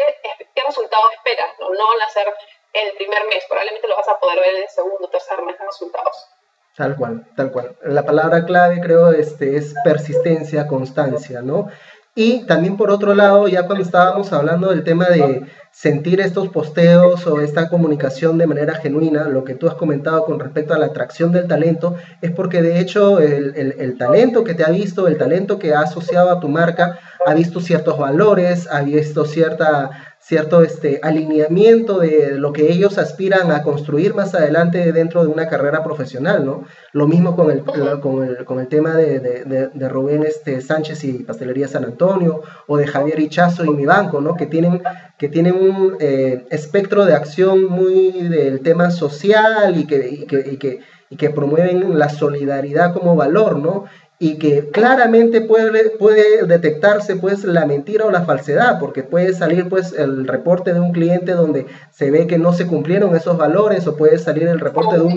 [0.53, 1.57] qué resultados esperas?
[1.59, 2.31] No, no van a ser
[2.73, 5.65] el primer mes, probablemente lo vas a poder ver en el segundo tercer mes de
[5.65, 6.27] resultados.
[6.75, 7.75] Tal cual, tal cual.
[7.81, 11.71] La palabra clave creo este, es persistencia, constancia, ¿no?
[12.13, 17.27] Y también por otro lado, ya cuando estábamos hablando del tema de sentir estos posteos
[17.27, 20.85] o esta comunicación de manera genuina, lo que tú has comentado con respecto a la
[20.85, 25.59] atracción del talento, es porque de hecho el, talento que te ha visto, el talento
[25.59, 30.99] que ha asociado a tu marca, ha visto ciertos valores, ha visto cierta cierto este,
[31.03, 36.43] alineamiento de lo que ellos aspiran a construir más adelante dentro de una carrera profesional,
[36.43, 36.63] ¿no?
[36.93, 41.03] Lo mismo con el, con el, con el tema de, de, de, Rubén este, Sánchez
[41.03, 44.35] y Pastelería San Antonio, o de Javier Hichazo y Mi Banco, ¿no?
[44.35, 44.81] Que tienen,
[45.19, 50.39] que tienen un eh, espectro de acción muy del tema social y que, y que,
[50.53, 50.79] y que,
[51.11, 53.85] y que promueven la solidaridad como valor, ¿no?
[54.25, 59.69] Y que claramente puede, puede detectarse pues la mentira o la falsedad, porque puede salir
[59.69, 63.85] pues el reporte de un cliente donde se ve que no se cumplieron esos valores
[63.85, 65.15] o puede salir el reporte de un...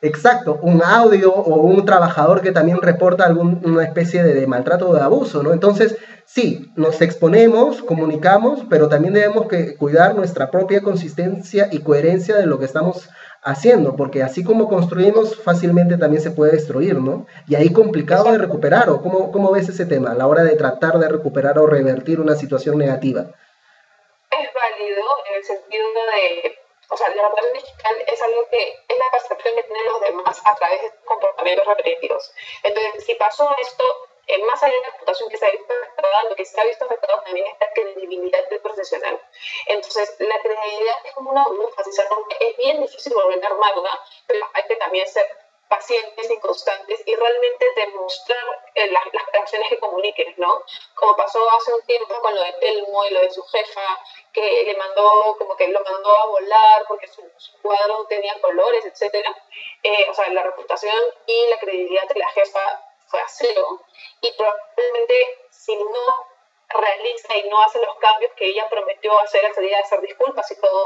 [0.00, 4.94] Exacto, un audio o un trabajador que también reporta alguna especie de, de, maltrato o
[4.94, 5.52] de abuso, ¿no?
[5.52, 12.36] Entonces, sí, nos exponemos, comunicamos, pero también debemos que cuidar nuestra propia consistencia y coherencia
[12.36, 13.10] de lo que estamos
[13.42, 17.26] haciendo, porque así como construimos, fácilmente también se puede destruir, ¿no?
[17.48, 20.56] Y ahí complicado de recuperar, ¿o cómo, cómo ves ese tema a la hora de
[20.56, 23.22] tratar de recuperar o revertir una situación negativa?
[24.30, 26.58] Es válido en el sentido de,
[26.90, 30.42] o sea, la reputación digital es algo que es la percepción que tienen los demás
[30.44, 32.32] a través de comportamientos repetitivos.
[32.62, 33.84] Entonces, si pasó esto,
[34.30, 36.64] eh, más allá de la reputación que se ha visto afectada, lo que se ha
[36.64, 39.20] visto afectado también es la credibilidad del profesional.
[39.66, 43.48] Entonces, la credibilidad es como una burbuja, si se rompe, es bien difícil volver a
[43.48, 45.26] armarla, pero hay que también ser
[45.70, 50.64] pacientes y constantes y realmente demostrar eh, las, las, acciones que comuniques, ¿no?
[50.94, 54.00] Como pasó hace un tiempo con lo de Telmo y lo de su jefa,
[54.32, 57.22] que le mandó, como que lo mandó a volar porque su,
[57.62, 59.24] cuadro tenía colores, etc.
[59.84, 63.80] Eh, o sea, la reputación y la credibilidad de la jefa fue a cero
[64.20, 66.30] y probablemente si no
[66.78, 70.48] realiza y no hace los cambios que ella prometió hacer al salir a hacer disculpas
[70.50, 70.84] y todo,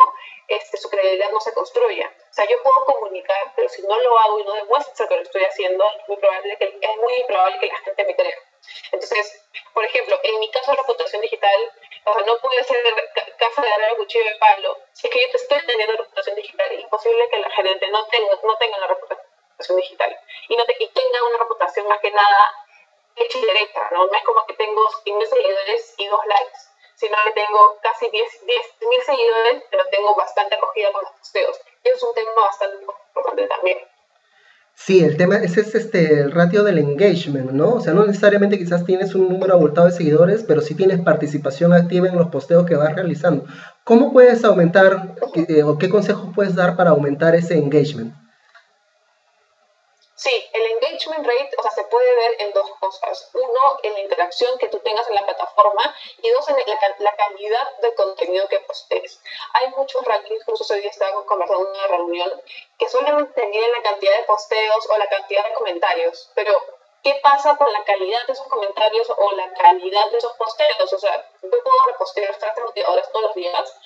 [0.48, 2.04] este, su credibilidad no se construye.
[2.06, 5.22] O sea, yo puedo comunicar, pero si no lo hago y no demuestro que lo
[5.22, 8.38] estoy haciendo, es muy probable que, es muy probable que la gente me crea.
[8.92, 9.40] Entonces,
[9.74, 11.72] Por ejemplo, en mi caso de reputación digital,
[12.04, 12.78] o sea, no puede ser
[13.38, 14.78] casa de arena cuchillo de palo.
[14.92, 18.38] Si es que yo te estoy teniendo reputación digital, imposible que la gerente no tenga,
[18.42, 19.23] no tenga una reputación
[19.58, 20.16] digital
[20.48, 22.50] y, no te, y tenga una reputación más que nada
[23.16, 24.06] hecha y derecha, ¿no?
[24.06, 26.58] No es como que tengo 100 seguidores y dos likes,
[26.96, 31.60] sino que tengo casi 10 mil seguidores, pero tengo bastante acogida con los posteos.
[31.84, 33.78] Y es un tema bastante importante también.
[34.76, 37.74] Sí, el tema ese es este el ratio del engagement, ¿no?
[37.74, 41.72] O sea, no necesariamente quizás tienes un número abultado de seguidores, pero sí tienes participación
[41.72, 43.44] activa en los posteos que vas realizando.
[43.84, 45.14] ¿Cómo puedes aumentar
[45.48, 48.14] eh, o qué consejos puedes dar para aumentar ese engagement?
[50.24, 53.28] Sí, el engagement rate, o sea, se puede ver en dos cosas.
[53.34, 57.76] Uno, en la interacción que tú tengas en la plataforma y dos, en la, calidad
[57.82, 59.20] del contenido que postees.
[59.52, 62.42] Hay muchos rankings, justo hoy día estaba conversando en una reunión,
[62.78, 66.58] que solamente miden la cantidad de posteos o la cantidad de comentarios, pero
[67.02, 70.90] ¿qué pasa con la calidad de esos comentarios o la calidad de esos posteos?
[70.90, 73.76] O sea, yo puedo repostear frases motivadoras todos los días,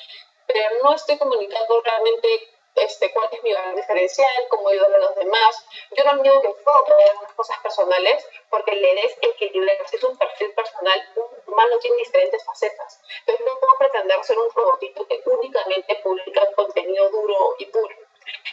[0.47, 5.15] pero no estoy comunicando realmente este, cuál es mi valor diferencial, cómo ayudo a los
[5.17, 5.67] demás.
[5.91, 9.73] Yo no digo que puedo tener unas cosas personales porque le des equilibrio.
[9.87, 13.01] Si es un perfil personal, un humano tiene diferentes facetas.
[13.21, 17.95] Entonces no puedo pretender ser un robotito que únicamente publica contenido duro y puro.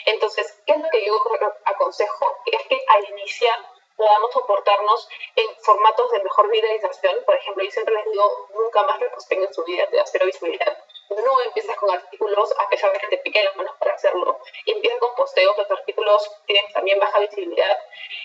[0.05, 1.19] Entonces, ¿qué es lo que yo
[1.65, 2.38] aconsejo?
[2.45, 3.59] Es que al iniciar
[3.97, 7.23] podamos soportarnos en formatos de mejor visualización.
[7.25, 10.85] Por ejemplo, yo siempre les digo, nunca más reposten en su vida de cero visibilidad
[11.09, 14.39] no empiezas con artículos a pesar de que te piquen las manos para hacerlo.
[14.65, 17.77] Y empiezas con posteos, los artículos tienen también baja visibilidad.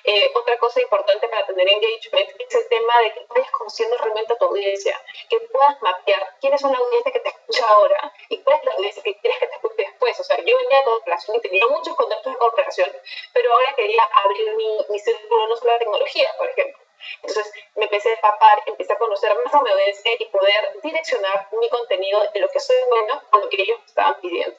[0.05, 4.33] Eh, otra cosa importante para tener engagement es el tema de que vayas conociendo realmente
[4.33, 8.39] a tu audiencia, que puedas mapear quién es una audiencia que te escucha ahora y
[8.43, 10.21] cuál es la audiencia que quieres que te escuche después.
[10.21, 12.91] O sea, yo venía de corporación y tenía muchos contactos de corporación,
[13.33, 16.90] pero ahora quería abrir mi, mi círculo no solo de tecnología, por ejemplo
[17.23, 21.69] entonces me empecé a empapar, empecé a conocer más a audiencia y poder direccionar mi
[21.69, 24.57] contenido de lo que soy bueno con lo que ellos estaban pidiendo.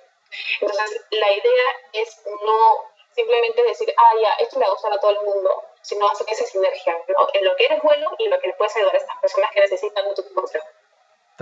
[0.62, 5.00] Entonces la idea es no simplemente decir, ah, ya, esto le va a gustar a
[5.00, 7.28] todo el mundo, sino hacer esa sinergia ¿no?
[7.34, 9.52] en lo que eres bueno y en lo que le puedes ayudar a estas personas
[9.52, 10.66] que necesitan tu consejo.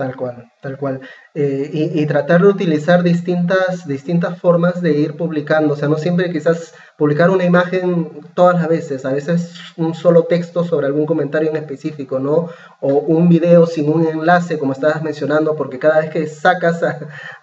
[0.00, 1.00] Tal cual, tal cual.
[1.34, 5.74] Eh, y, tratar de utilizar distintas, distintas formas de ir publicando.
[5.74, 9.04] O sea, no siempre quizás publicar una imagen todas las veces.
[9.04, 12.48] A veces un solo texto sobre algún comentario en específico, ¿no?
[12.80, 16.82] O un video sin un enlace, como estabas mencionando, porque cada vez que sacas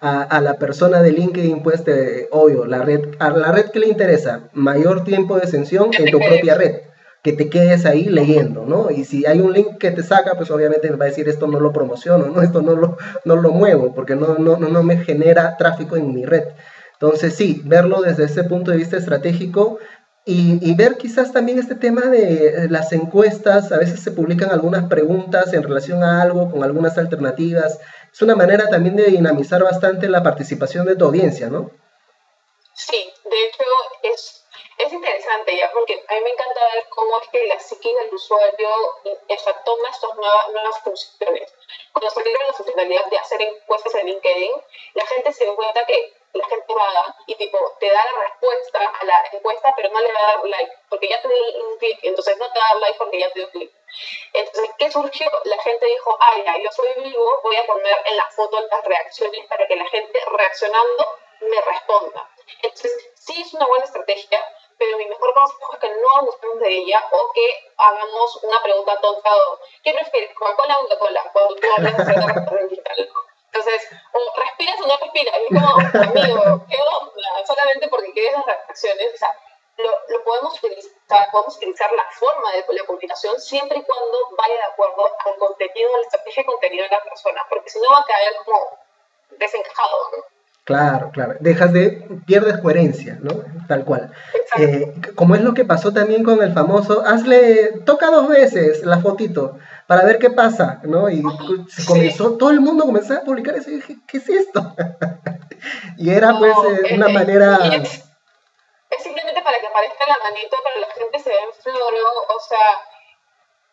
[0.00, 3.86] a, la persona de LinkedIn, pues, te, obvio, la red, a la red que le
[3.86, 6.88] interesa, mayor tiempo de ascensión en tu propia red
[7.22, 8.90] que te quedes ahí leyendo, ¿no?
[8.90, 11.46] Y si hay un link que te saca, pues obviamente me va a decir esto
[11.46, 12.42] no lo promociono, ¿no?
[12.42, 16.24] Esto no lo, no lo muevo porque no, no, no me genera tráfico en mi
[16.24, 16.44] red.
[16.92, 19.78] Entonces sí, verlo desde ese punto de vista estratégico
[20.24, 24.86] y, y, ver quizás también este tema de las encuestas, a veces se publican algunas
[24.86, 27.78] preguntas en relación a algo con algunas alternativas.
[28.12, 31.70] Es una manera también de dinamizar bastante la participación de tu audiencia, ¿no?
[32.74, 33.64] Sí, de hecho
[34.14, 34.37] es
[34.78, 38.14] es interesante ya, porque a mí me encanta ver cómo es que la psique del
[38.14, 38.68] usuario
[39.26, 41.52] esa, toma estas nuevas, nuevas funciones.
[41.92, 44.52] Cuando salieron la funcionalidad de hacer encuestas en LinkedIn,
[44.94, 48.94] la gente se dio cuenta que la gente va y tipo te da la respuesta
[49.00, 51.78] a la encuesta, pero no le va a dar like, porque ya te dio un
[51.78, 53.72] clic, entonces no te da like porque ya te dio clic.
[54.32, 55.30] Entonces, ¿qué surgió?
[55.44, 58.84] La gente dijo, ah, ya, yo soy vivo, voy a poner en la foto las
[58.84, 62.28] reacciones para que la gente reaccionando me responda.
[62.62, 64.46] Entonces, sí es una buena estrategia,
[64.78, 69.00] pero mi mejor consejo es que no abusemos de ella o que hagamos una pregunta
[69.00, 71.30] tonta o ¿qué prefieres, Coca-Cola o Coca-Cola?
[71.32, 73.10] Cuando tú hablas de digital.
[73.46, 77.46] Entonces, o respiras o no respiras, y es como, amigo, ¿qué onda?
[77.46, 79.36] Solamente porque quieres las reacciones, o sea,
[79.78, 84.54] lo, lo, podemos utilizar, podemos utilizar la forma de la comunicación siempre y cuando vaya
[84.54, 87.90] de acuerdo al contenido, a la estrategia de contenido de la persona, porque si no
[87.90, 88.78] va a caer como
[89.30, 90.37] desencajado, ¿no?
[90.68, 91.34] Claro, claro.
[91.40, 93.42] Dejas de, pierdes coherencia, ¿no?
[93.66, 94.12] Tal cual.
[94.58, 99.00] Eh, como es lo que pasó también con el famoso, hazle, toca dos veces la
[99.00, 101.08] fotito para ver qué pasa, ¿no?
[101.08, 101.22] Y
[101.70, 104.74] se comenzó, todo el mundo comenzó a publicar eso y dije, ¿qué es esto?
[105.96, 107.56] y era pues eh, una manera...
[107.72, 108.04] Es,
[109.02, 112.68] simplemente para que aparezca la manito, para la gente se ve en floro, o sea,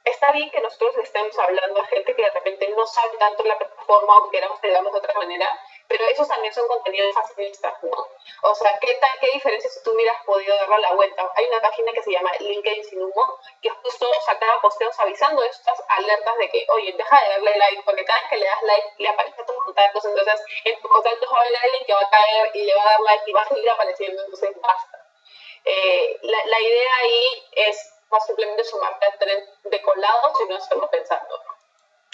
[0.05, 3.43] está bien que nosotros le estemos hablando a gente que de repente no sabe tanto
[3.43, 5.45] la plataforma o que queramos que digamos de otra manera,
[5.87, 8.07] pero esos también son contenidos facilistas, ¿no?
[8.41, 11.31] O sea, ¿qué, tal, ¿qué diferencia si tú hubieras podido darle la vuelta?
[11.35, 15.81] Hay una página que se llama LinkedIn Sin Humo, que justo sacaba posteos avisando estas
[15.89, 18.87] alertas de que, oye, deja de darle like, porque cada vez que le das like,
[18.97, 22.09] le aparecen tus contactos, entonces en tus contactos va a haber alguien que va a
[22.09, 25.05] caer y le va a dar like y va a seguir apareciendo, entonces basta.
[25.65, 30.89] Eh, la, la, idea ahí es no simplemente sumarte al tren de colado, sino hacerlo
[30.89, 31.41] pensando.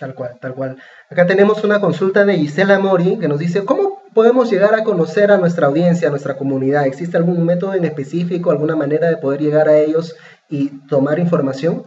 [0.02, 0.84] Tal cual, tal cual.
[1.12, 5.30] Acá tenemos una consulta de Gisela Mori que nos dice, ¿cómo podemos llegar a conocer
[5.30, 6.88] a nuestra audiencia, a nuestra comunidad?
[6.88, 10.16] ¿Existe algún método en específico, alguna manera de poder llegar a ellos
[10.50, 11.86] y tomar información?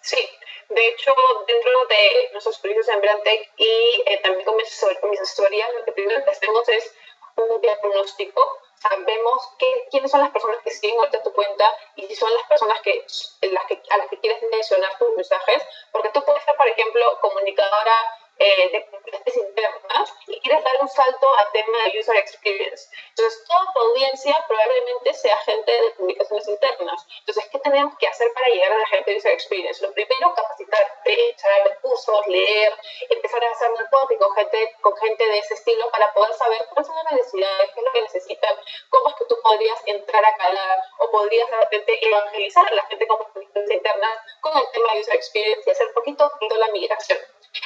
[0.00, 0.22] Sí,
[0.68, 1.10] de hecho,
[1.48, 6.22] dentro de nuestros proyectos en Brandtech y eh, también con mis, asesorías, lo que primero
[6.30, 6.94] hacemos es
[7.34, 8.40] un diagnóstico
[8.82, 9.48] sabemos
[9.90, 13.04] quiénes son las personas que siguen ahorita tu cuenta y si son las personas que,
[13.50, 15.62] las que, a las que quieres mencionar tus mensajes,
[15.92, 17.94] porque tú puedes ser, por ejemplo, comunicadora
[18.42, 22.88] eh, de comunidades internas y quieres dar un salto al tema de user experience.
[23.10, 27.06] Entonces, toda tu audiencia probablemente sea gente de publicaciones internas.
[27.20, 29.86] Entonces, ¿qué tenemos que hacer para llegar a la gente de user experience?
[29.86, 32.72] Lo primero, capacitarte, echar a ver cursos, leer,
[33.10, 36.86] empezar a hacer networking con gente, con gente de ese estilo para poder saber cuáles
[36.86, 38.56] son las necesidades, qué es lo que necesitan,
[38.90, 42.86] cómo es que tú podrías entrar a calar o podrías de repente evangelizar a la
[42.86, 46.68] gente con publicaciones internas con el tema de user experience y hacer poquito, poquito la
[46.68, 47.18] migración.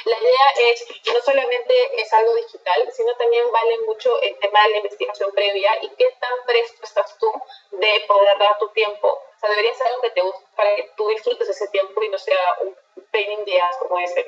[0.03, 0.66] La idea es
[1.13, 5.71] no solamente es algo digital, sino también vale mucho el tema de la investigación previa
[5.81, 7.31] y qué tan presto estás tú
[7.71, 9.07] de poder dar tu tiempo.
[9.07, 12.09] O sea, debería ser algo que te guste para que tú disfrutes ese tiempo y
[12.09, 12.75] no sea un
[13.11, 14.25] pain de como ese.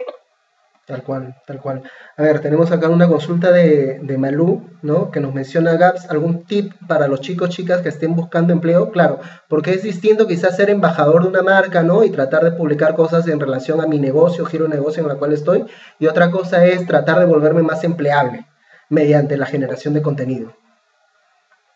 [0.89, 1.83] Tal cual, tal cual.
[2.17, 5.11] A ver, tenemos acá una consulta de, de Malú, ¿no?
[5.11, 8.89] Que nos menciona, Gaps, algún tip para los chicos, chicas que estén buscando empleo.
[8.89, 12.03] Claro, porque es distinto quizás ser embajador de una marca, ¿no?
[12.03, 15.31] Y tratar de publicar cosas en relación a mi negocio, giro negocio en la cual
[15.31, 15.63] estoy.
[15.99, 18.47] Y otra cosa es tratar de volverme más empleable
[18.89, 20.55] mediante la generación de contenido.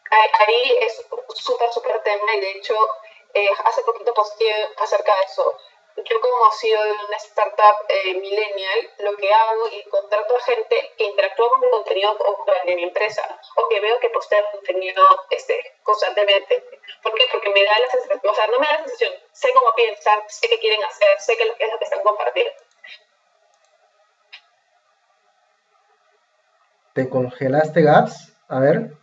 [0.10, 1.06] Ahí es
[1.36, 2.74] súper, súper tema y de hecho
[3.36, 5.56] eh, hace poquito posteé acerca de eso
[5.96, 10.94] yo como CEO de una startup eh, millennial, lo que hago es contrato a gente
[10.98, 12.18] que interactúa con mi contenido
[12.66, 16.64] de mi empresa o que veo que postea contenido este, constantemente.
[17.02, 17.24] ¿Por qué?
[17.32, 20.20] Porque me da la sensación, o sea, no me da la sensación, sé cómo piensan,
[20.28, 22.54] sé qué quieren hacer, sé qué es lo que están compartiendo.
[26.94, 28.34] ¿Te congelaste, Gaps?
[28.48, 29.03] A ver.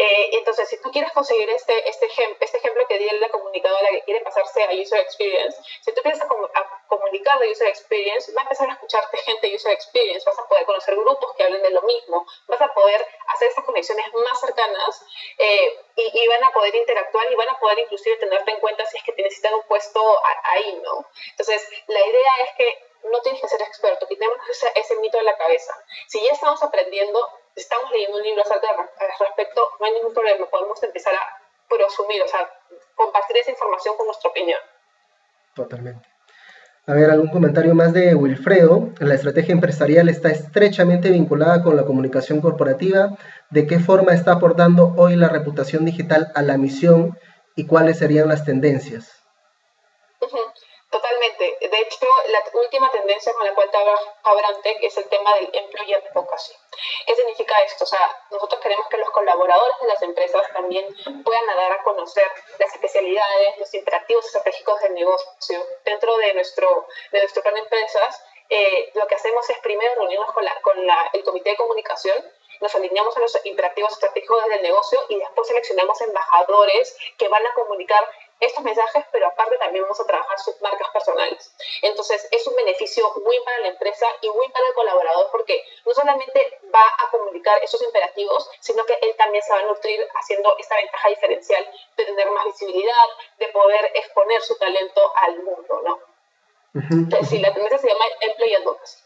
[0.00, 2.06] Eh, entonces, si tú quieres conseguir este, este,
[2.38, 6.22] este ejemplo que di la comunicadora que quiere pasarse a User Experience, si tú empiezas
[6.22, 10.38] a, comunicar de User Experience, va a empezar a escucharte gente de User Experience, vas
[10.38, 14.06] a poder conocer grupos que hablen de lo mismo, vas a poder hacer esas conexiones
[14.14, 15.04] más cercanas
[15.36, 18.86] eh, y, y, van a poder interactuar y van a poder inclusive tenerte en cuenta
[18.86, 20.00] si es que te necesitan un puesto
[20.44, 21.04] ahí, ¿no?
[21.30, 25.24] Entonces, la idea es que no tienes que ser experto, quitemos ese, ese mito de
[25.24, 25.72] la cabeza.
[26.06, 27.18] Si ya estamos aprendiendo,
[27.54, 32.28] estamos leyendo un libro al respecto, no hay ningún problema, podemos empezar a prosumir, o
[32.28, 32.50] sea,
[32.94, 34.58] compartir esa información con nuestra opinión.
[35.54, 36.08] Totalmente.
[36.88, 38.94] A ver, algún comentario más de Wilfredo.
[38.98, 43.18] La estrategia empresarial está estrechamente vinculada con la comunicación corporativa.
[43.50, 47.18] ¿De qué forma está aportando hoy la reputación digital a la misión
[47.54, 49.17] y cuáles serían las tendencias?
[51.78, 55.94] De hecho, la última tendencia con la cual trabaja Brandtech es el tema del employee
[55.94, 56.52] advocacy.
[57.06, 57.84] ¿Qué significa esto?
[57.84, 60.84] O sea, nosotros queremos que los colaboradores de las empresas también
[61.22, 67.20] puedan dar a conocer las especialidades, los imperativos estratégicos del negocio dentro de nuestro, de
[67.20, 68.24] nuestro plan de empresas.
[68.48, 72.24] Eh, lo que hacemos es primero reunirnos con, la, con la, el comité de comunicación
[72.60, 77.54] nos alineamos a los imperativos estratégicos del negocio y después seleccionamos embajadores que van a
[77.54, 78.04] comunicar
[78.40, 81.52] estos mensajes, pero aparte también vamos a trabajar sus marcas personales.
[81.82, 85.92] Entonces, es un beneficio muy para la empresa y muy para el colaborador porque no
[85.92, 90.54] solamente va a comunicar esos imperativos, sino que él también se va a nutrir haciendo
[90.58, 93.06] esta ventaja diferencial de tener más visibilidad,
[93.38, 95.98] de poder exponer su talento al mundo, ¿no?
[96.74, 98.98] Entonces, sí, la tendencia se llama Employee Advocacy.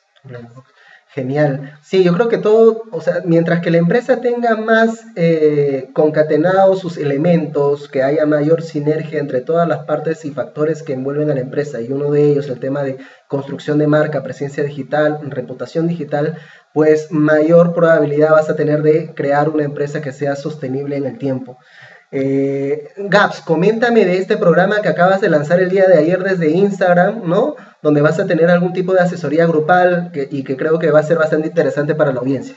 [1.14, 1.74] Genial.
[1.82, 6.80] Sí, yo creo que todo, o sea, mientras que la empresa tenga más eh, concatenados
[6.80, 11.34] sus elementos, que haya mayor sinergia entre todas las partes y factores que envuelven a
[11.34, 12.96] la empresa, y uno de ellos el tema de
[13.28, 16.38] construcción de marca, presencia digital, reputación digital,
[16.72, 21.18] pues mayor probabilidad vas a tener de crear una empresa que sea sostenible en el
[21.18, 21.58] tiempo.
[22.14, 26.50] Eh, Gaps, coméntame de este programa que acabas de lanzar el día de ayer desde
[26.50, 27.56] Instagram, ¿no?
[27.80, 31.08] Donde vas a tener algún tipo de asesoría grupal y que creo que va a
[31.08, 32.54] ser bastante interesante para la audiencia.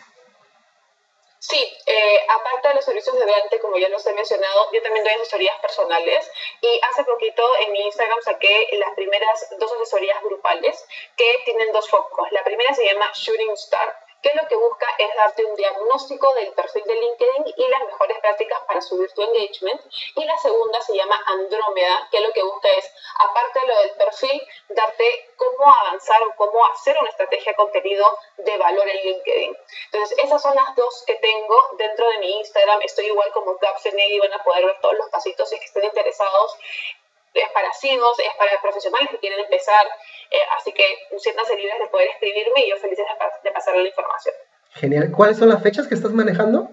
[1.40, 5.06] Sí, eh, aparte de los servicios de Brante, como ya los he mencionado, yo también
[5.06, 6.30] doy asesorías personales
[6.60, 10.84] y hace poquito en mi Instagram saqué las primeras dos asesorías grupales
[11.16, 12.28] que tienen dos focos.
[12.32, 16.52] La primera se llama Shooting Star que lo que busca es darte un diagnóstico del
[16.54, 19.82] perfil de LinkedIn y las mejores prácticas para subir tu engagement.
[20.16, 23.92] Y la segunda se llama Andrómeda, que lo que busca es, aparte de lo del
[23.92, 28.06] perfil, darte cómo avanzar o cómo hacer una estrategia de contenido
[28.38, 29.58] de valor en LinkedIn.
[29.92, 32.82] Entonces, esas son las dos que tengo dentro de mi Instagram.
[32.82, 35.84] Estoy igual como Capsenegui, van a poder ver todos los pasitos si es que estén
[35.86, 36.58] interesados
[37.36, 39.86] es para CIOs, es para profesionales que quieren empezar,
[40.32, 40.84] eh, así que
[41.18, 44.36] siéntanse libres de poder escribirme y yo feliz de, pasarle la información.
[44.72, 45.12] Genial.
[45.16, 46.70] ¿Cuáles son las fechas que estás manejando?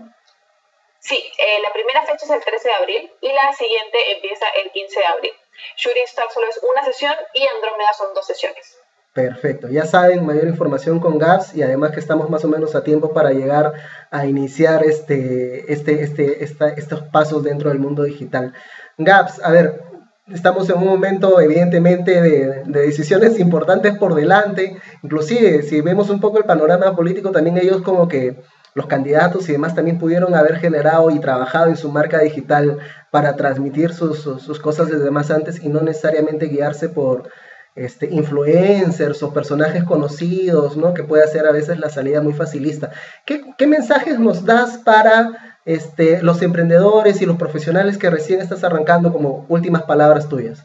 [0.98, 4.70] Sí, eh, la primera fecha es el 13 de abril y la siguiente empieza el
[4.70, 5.32] 15 de abril.
[5.76, 8.78] Shooting Star solo es una sesión y Andrómeda son dos sesiones.
[9.12, 12.82] Perfecto, ya saben, mayor información con GAPS y además que estamos más o menos a
[12.82, 13.74] tiempo para llegar
[14.10, 18.54] a iniciar este, este, este, estos pasos dentro del mundo digital.
[18.96, 19.82] GAPS, a ver,
[20.28, 26.20] estamos en un momento evidentemente de, de, decisiones importantes por delante, inclusive si vemos un
[26.20, 28.36] poco el panorama político, también ellos como que
[28.74, 32.78] los candidatos y demás también pudieron haber generado y trabajado en su marca digital
[33.10, 37.28] para transmitir sus, cosas desde más antes y no necesariamente guiarse por
[37.74, 40.94] este, influencers o personajes conocidos, ¿no?
[40.94, 42.90] Que puede hacer a veces la salida muy facilista.
[43.26, 48.64] ¿Qué, qué mensajes nos das para este, los emprendedores y los profesionales que recién estás
[48.64, 50.64] arrancando como últimas palabras tuyas?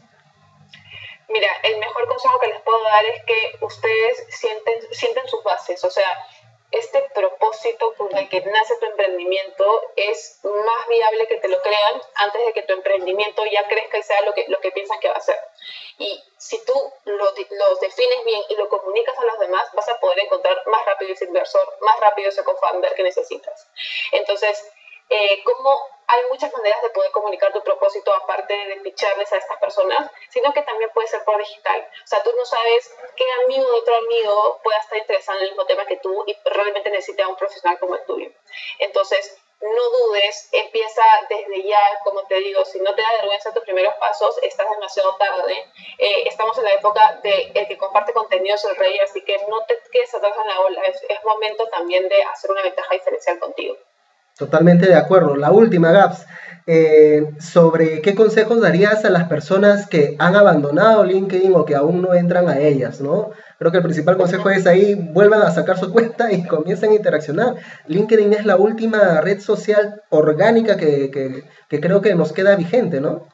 [1.28, 5.84] Mira, el mejor consejo que les puedo dar es que ustedes sienten, sienten sus bases,
[5.84, 6.08] o sea,
[6.70, 12.02] este propósito con el que nace tu emprendimiento es más viable que te lo crean
[12.16, 15.08] antes de que tu emprendimiento ya crezca y sea lo que, lo que piensan que
[15.08, 15.38] va a ser.
[15.98, 16.74] Y si tú
[17.06, 17.32] lo,
[17.80, 21.24] defines bien y lo comunicas a los demás, vas a poder encontrar más rápido ese
[21.24, 23.66] inversor, más rápido ese co-founder que necesitas.
[24.12, 24.70] Entonces,
[25.10, 29.58] eh, como hay muchas maneras de poder comunicar tu propósito aparte de picharles a estas
[29.58, 31.86] personas, sino que también puede ser por digital.
[32.04, 35.50] O sea, tú no sabes qué amigo de otro amigo pueda estar interesado en el
[35.50, 38.30] mismo tema que tú y realmente necesita un profesional como el tuyo.
[38.78, 43.64] Entonces, no dudes, empieza desde ya, como te digo, si no te da vergüenza tus
[43.64, 45.66] primeros pasos, estás demasiado tarde.
[45.98, 49.36] Eh, estamos en la época de el que comparte contenido es el rey, así que
[49.48, 52.94] no te quedes atrás en la ola, es, es momento también de hacer una ventaja
[52.94, 53.76] diferencial contigo.
[54.38, 55.34] Totalmente de acuerdo.
[55.34, 56.24] La última, Gaps,
[56.66, 62.02] eh, sobre qué consejos darías a las personas que han abandonado LinkedIn o que aún
[62.02, 63.30] no entran a ellas, ¿no?
[63.58, 66.94] Creo que el principal consejo es ahí, vuelvan a sacar su cuenta y comiencen a
[66.94, 67.56] interaccionar.
[67.88, 71.10] LinkedIn es la última red social orgánica que,
[71.68, 73.26] que creo que nos queda vigente, ¿no?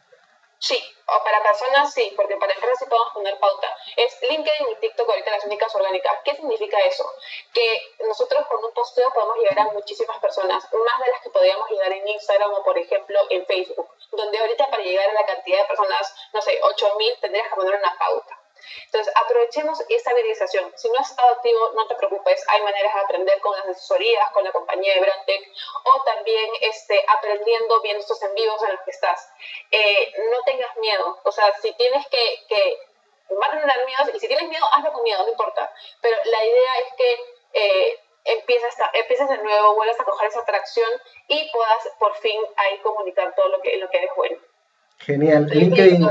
[0.59, 0.77] Sí,
[1.07, 3.77] o para personas sí, porque para empresas sí podemos poner pauta.
[3.97, 6.19] Es LinkedIn y TikTok ahorita las únicas orgánicas.
[6.25, 7.05] ¿Qué significa eso?
[7.53, 11.69] Que nosotros con un posteo podemos llegar a muchísimas personas, más de las que podríamos
[11.71, 15.61] llegar en Instagram o por ejemplo en Facebook, donde ahorita para llegar a la cantidad
[15.61, 18.44] de personas, no sé, 8000 tendrías que poner una pauta.
[18.87, 20.73] Entonces, aprovechemos esta viralización.
[20.77, 24.31] Si no has estado activo, no te preocupes, hay maneras de aprender con las asesorías,
[24.33, 25.53] con la compañía de Brandtech,
[25.85, 29.29] o también este, aprendiendo viendo estos en vivos en los que estás.
[29.71, 32.79] Eh, no tengas miedo, o sea, si tienes que, que
[33.31, 35.73] van a tener miedo, y si tienes miedo, hazlo con miedo, no importa.
[36.01, 37.19] Pero la idea es que
[37.55, 40.91] eh, empieces, empieces de nuevo, vuelvas a coger esa atracción
[41.29, 44.39] y puedas por fin ahí comunicar todo lo que, lo que eres bueno.
[44.99, 45.47] Genial.
[45.47, 46.09] LinkedIn.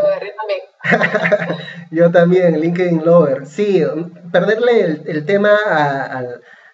[1.91, 3.45] yo también, LinkedIn Lover.
[3.47, 3.83] Sí,
[4.31, 5.57] perderle el, tema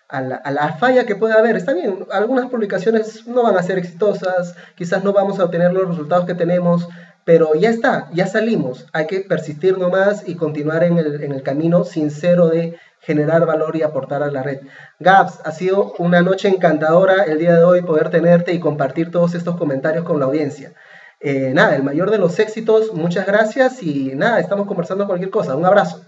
[0.10, 1.55] a, la, falla que puede haber.
[1.55, 5.88] Está bien, algunas publicaciones no van a ser exitosas, quizás no vamos a obtener los
[5.88, 6.88] resultados que tenemos,
[7.24, 8.88] pero ya está, ya salimos.
[8.91, 13.76] Hay que persistir nomás y continuar en el, en el camino sincero de generar valor
[13.76, 14.60] y aportar a la red.
[14.99, 19.36] Gabs, ha sido una noche encantadora el día de hoy poder tenerte y compartir todos
[19.36, 20.74] estos comentarios con la audiencia.
[21.22, 25.56] Eh, nada, el mayor de los éxitos, muchas gracias y nada, estamos conversando cualquier cosa.
[25.56, 26.02] Un abrazo.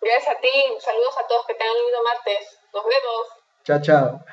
[0.00, 2.58] Gracias a ti, saludos a todos, que tengan un lindo martes.
[2.74, 3.38] Nos vemos.
[3.64, 4.24] Chao, chao.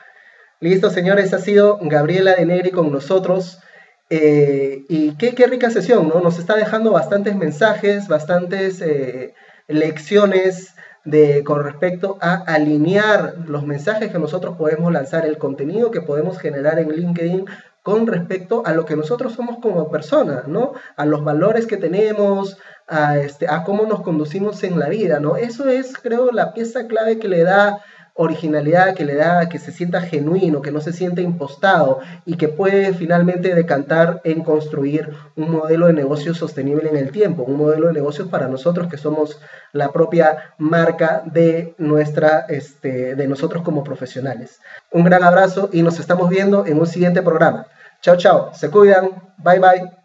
[0.60, 3.60] Listo, señores, ha sido Gabriela de Negri con nosotros.
[4.10, 6.20] Eh, y qué, qué, rica sesión, ¿no?
[6.20, 9.34] Nos está dejando bastantes mensajes, bastantes eh,
[9.68, 10.76] lecciones
[11.06, 16.39] de, con respecto a alinear los mensajes que nosotros podemos lanzar, el contenido que podemos
[16.39, 17.45] generar en LinkedIn
[17.86, 20.73] con respecto a lo que nosotros somos como personas, ¿no?
[20.95, 22.57] A los valores que tenemos,
[22.88, 25.38] a, este, a cómo nos conducimos en la vida, ¿no?
[25.38, 27.83] Eso es, creo, la pieza clave que le da
[28.15, 32.47] originalidad, que le da que se sienta genuino, que no se siente impostado y que
[32.47, 37.86] puede finalmente decantar en construir un modelo de negocio sostenible en el tiempo, un modelo
[37.86, 39.39] de negocios para nosotros que somos
[39.73, 44.59] la propia marca de nuestra, este, de nosotros como profesionales.
[44.91, 47.67] Un gran abrazo y nos estamos viendo en un siguiente programa.
[48.06, 48.51] Chào chao.
[48.53, 49.06] Se cuidan.
[49.43, 50.05] Bye, bye.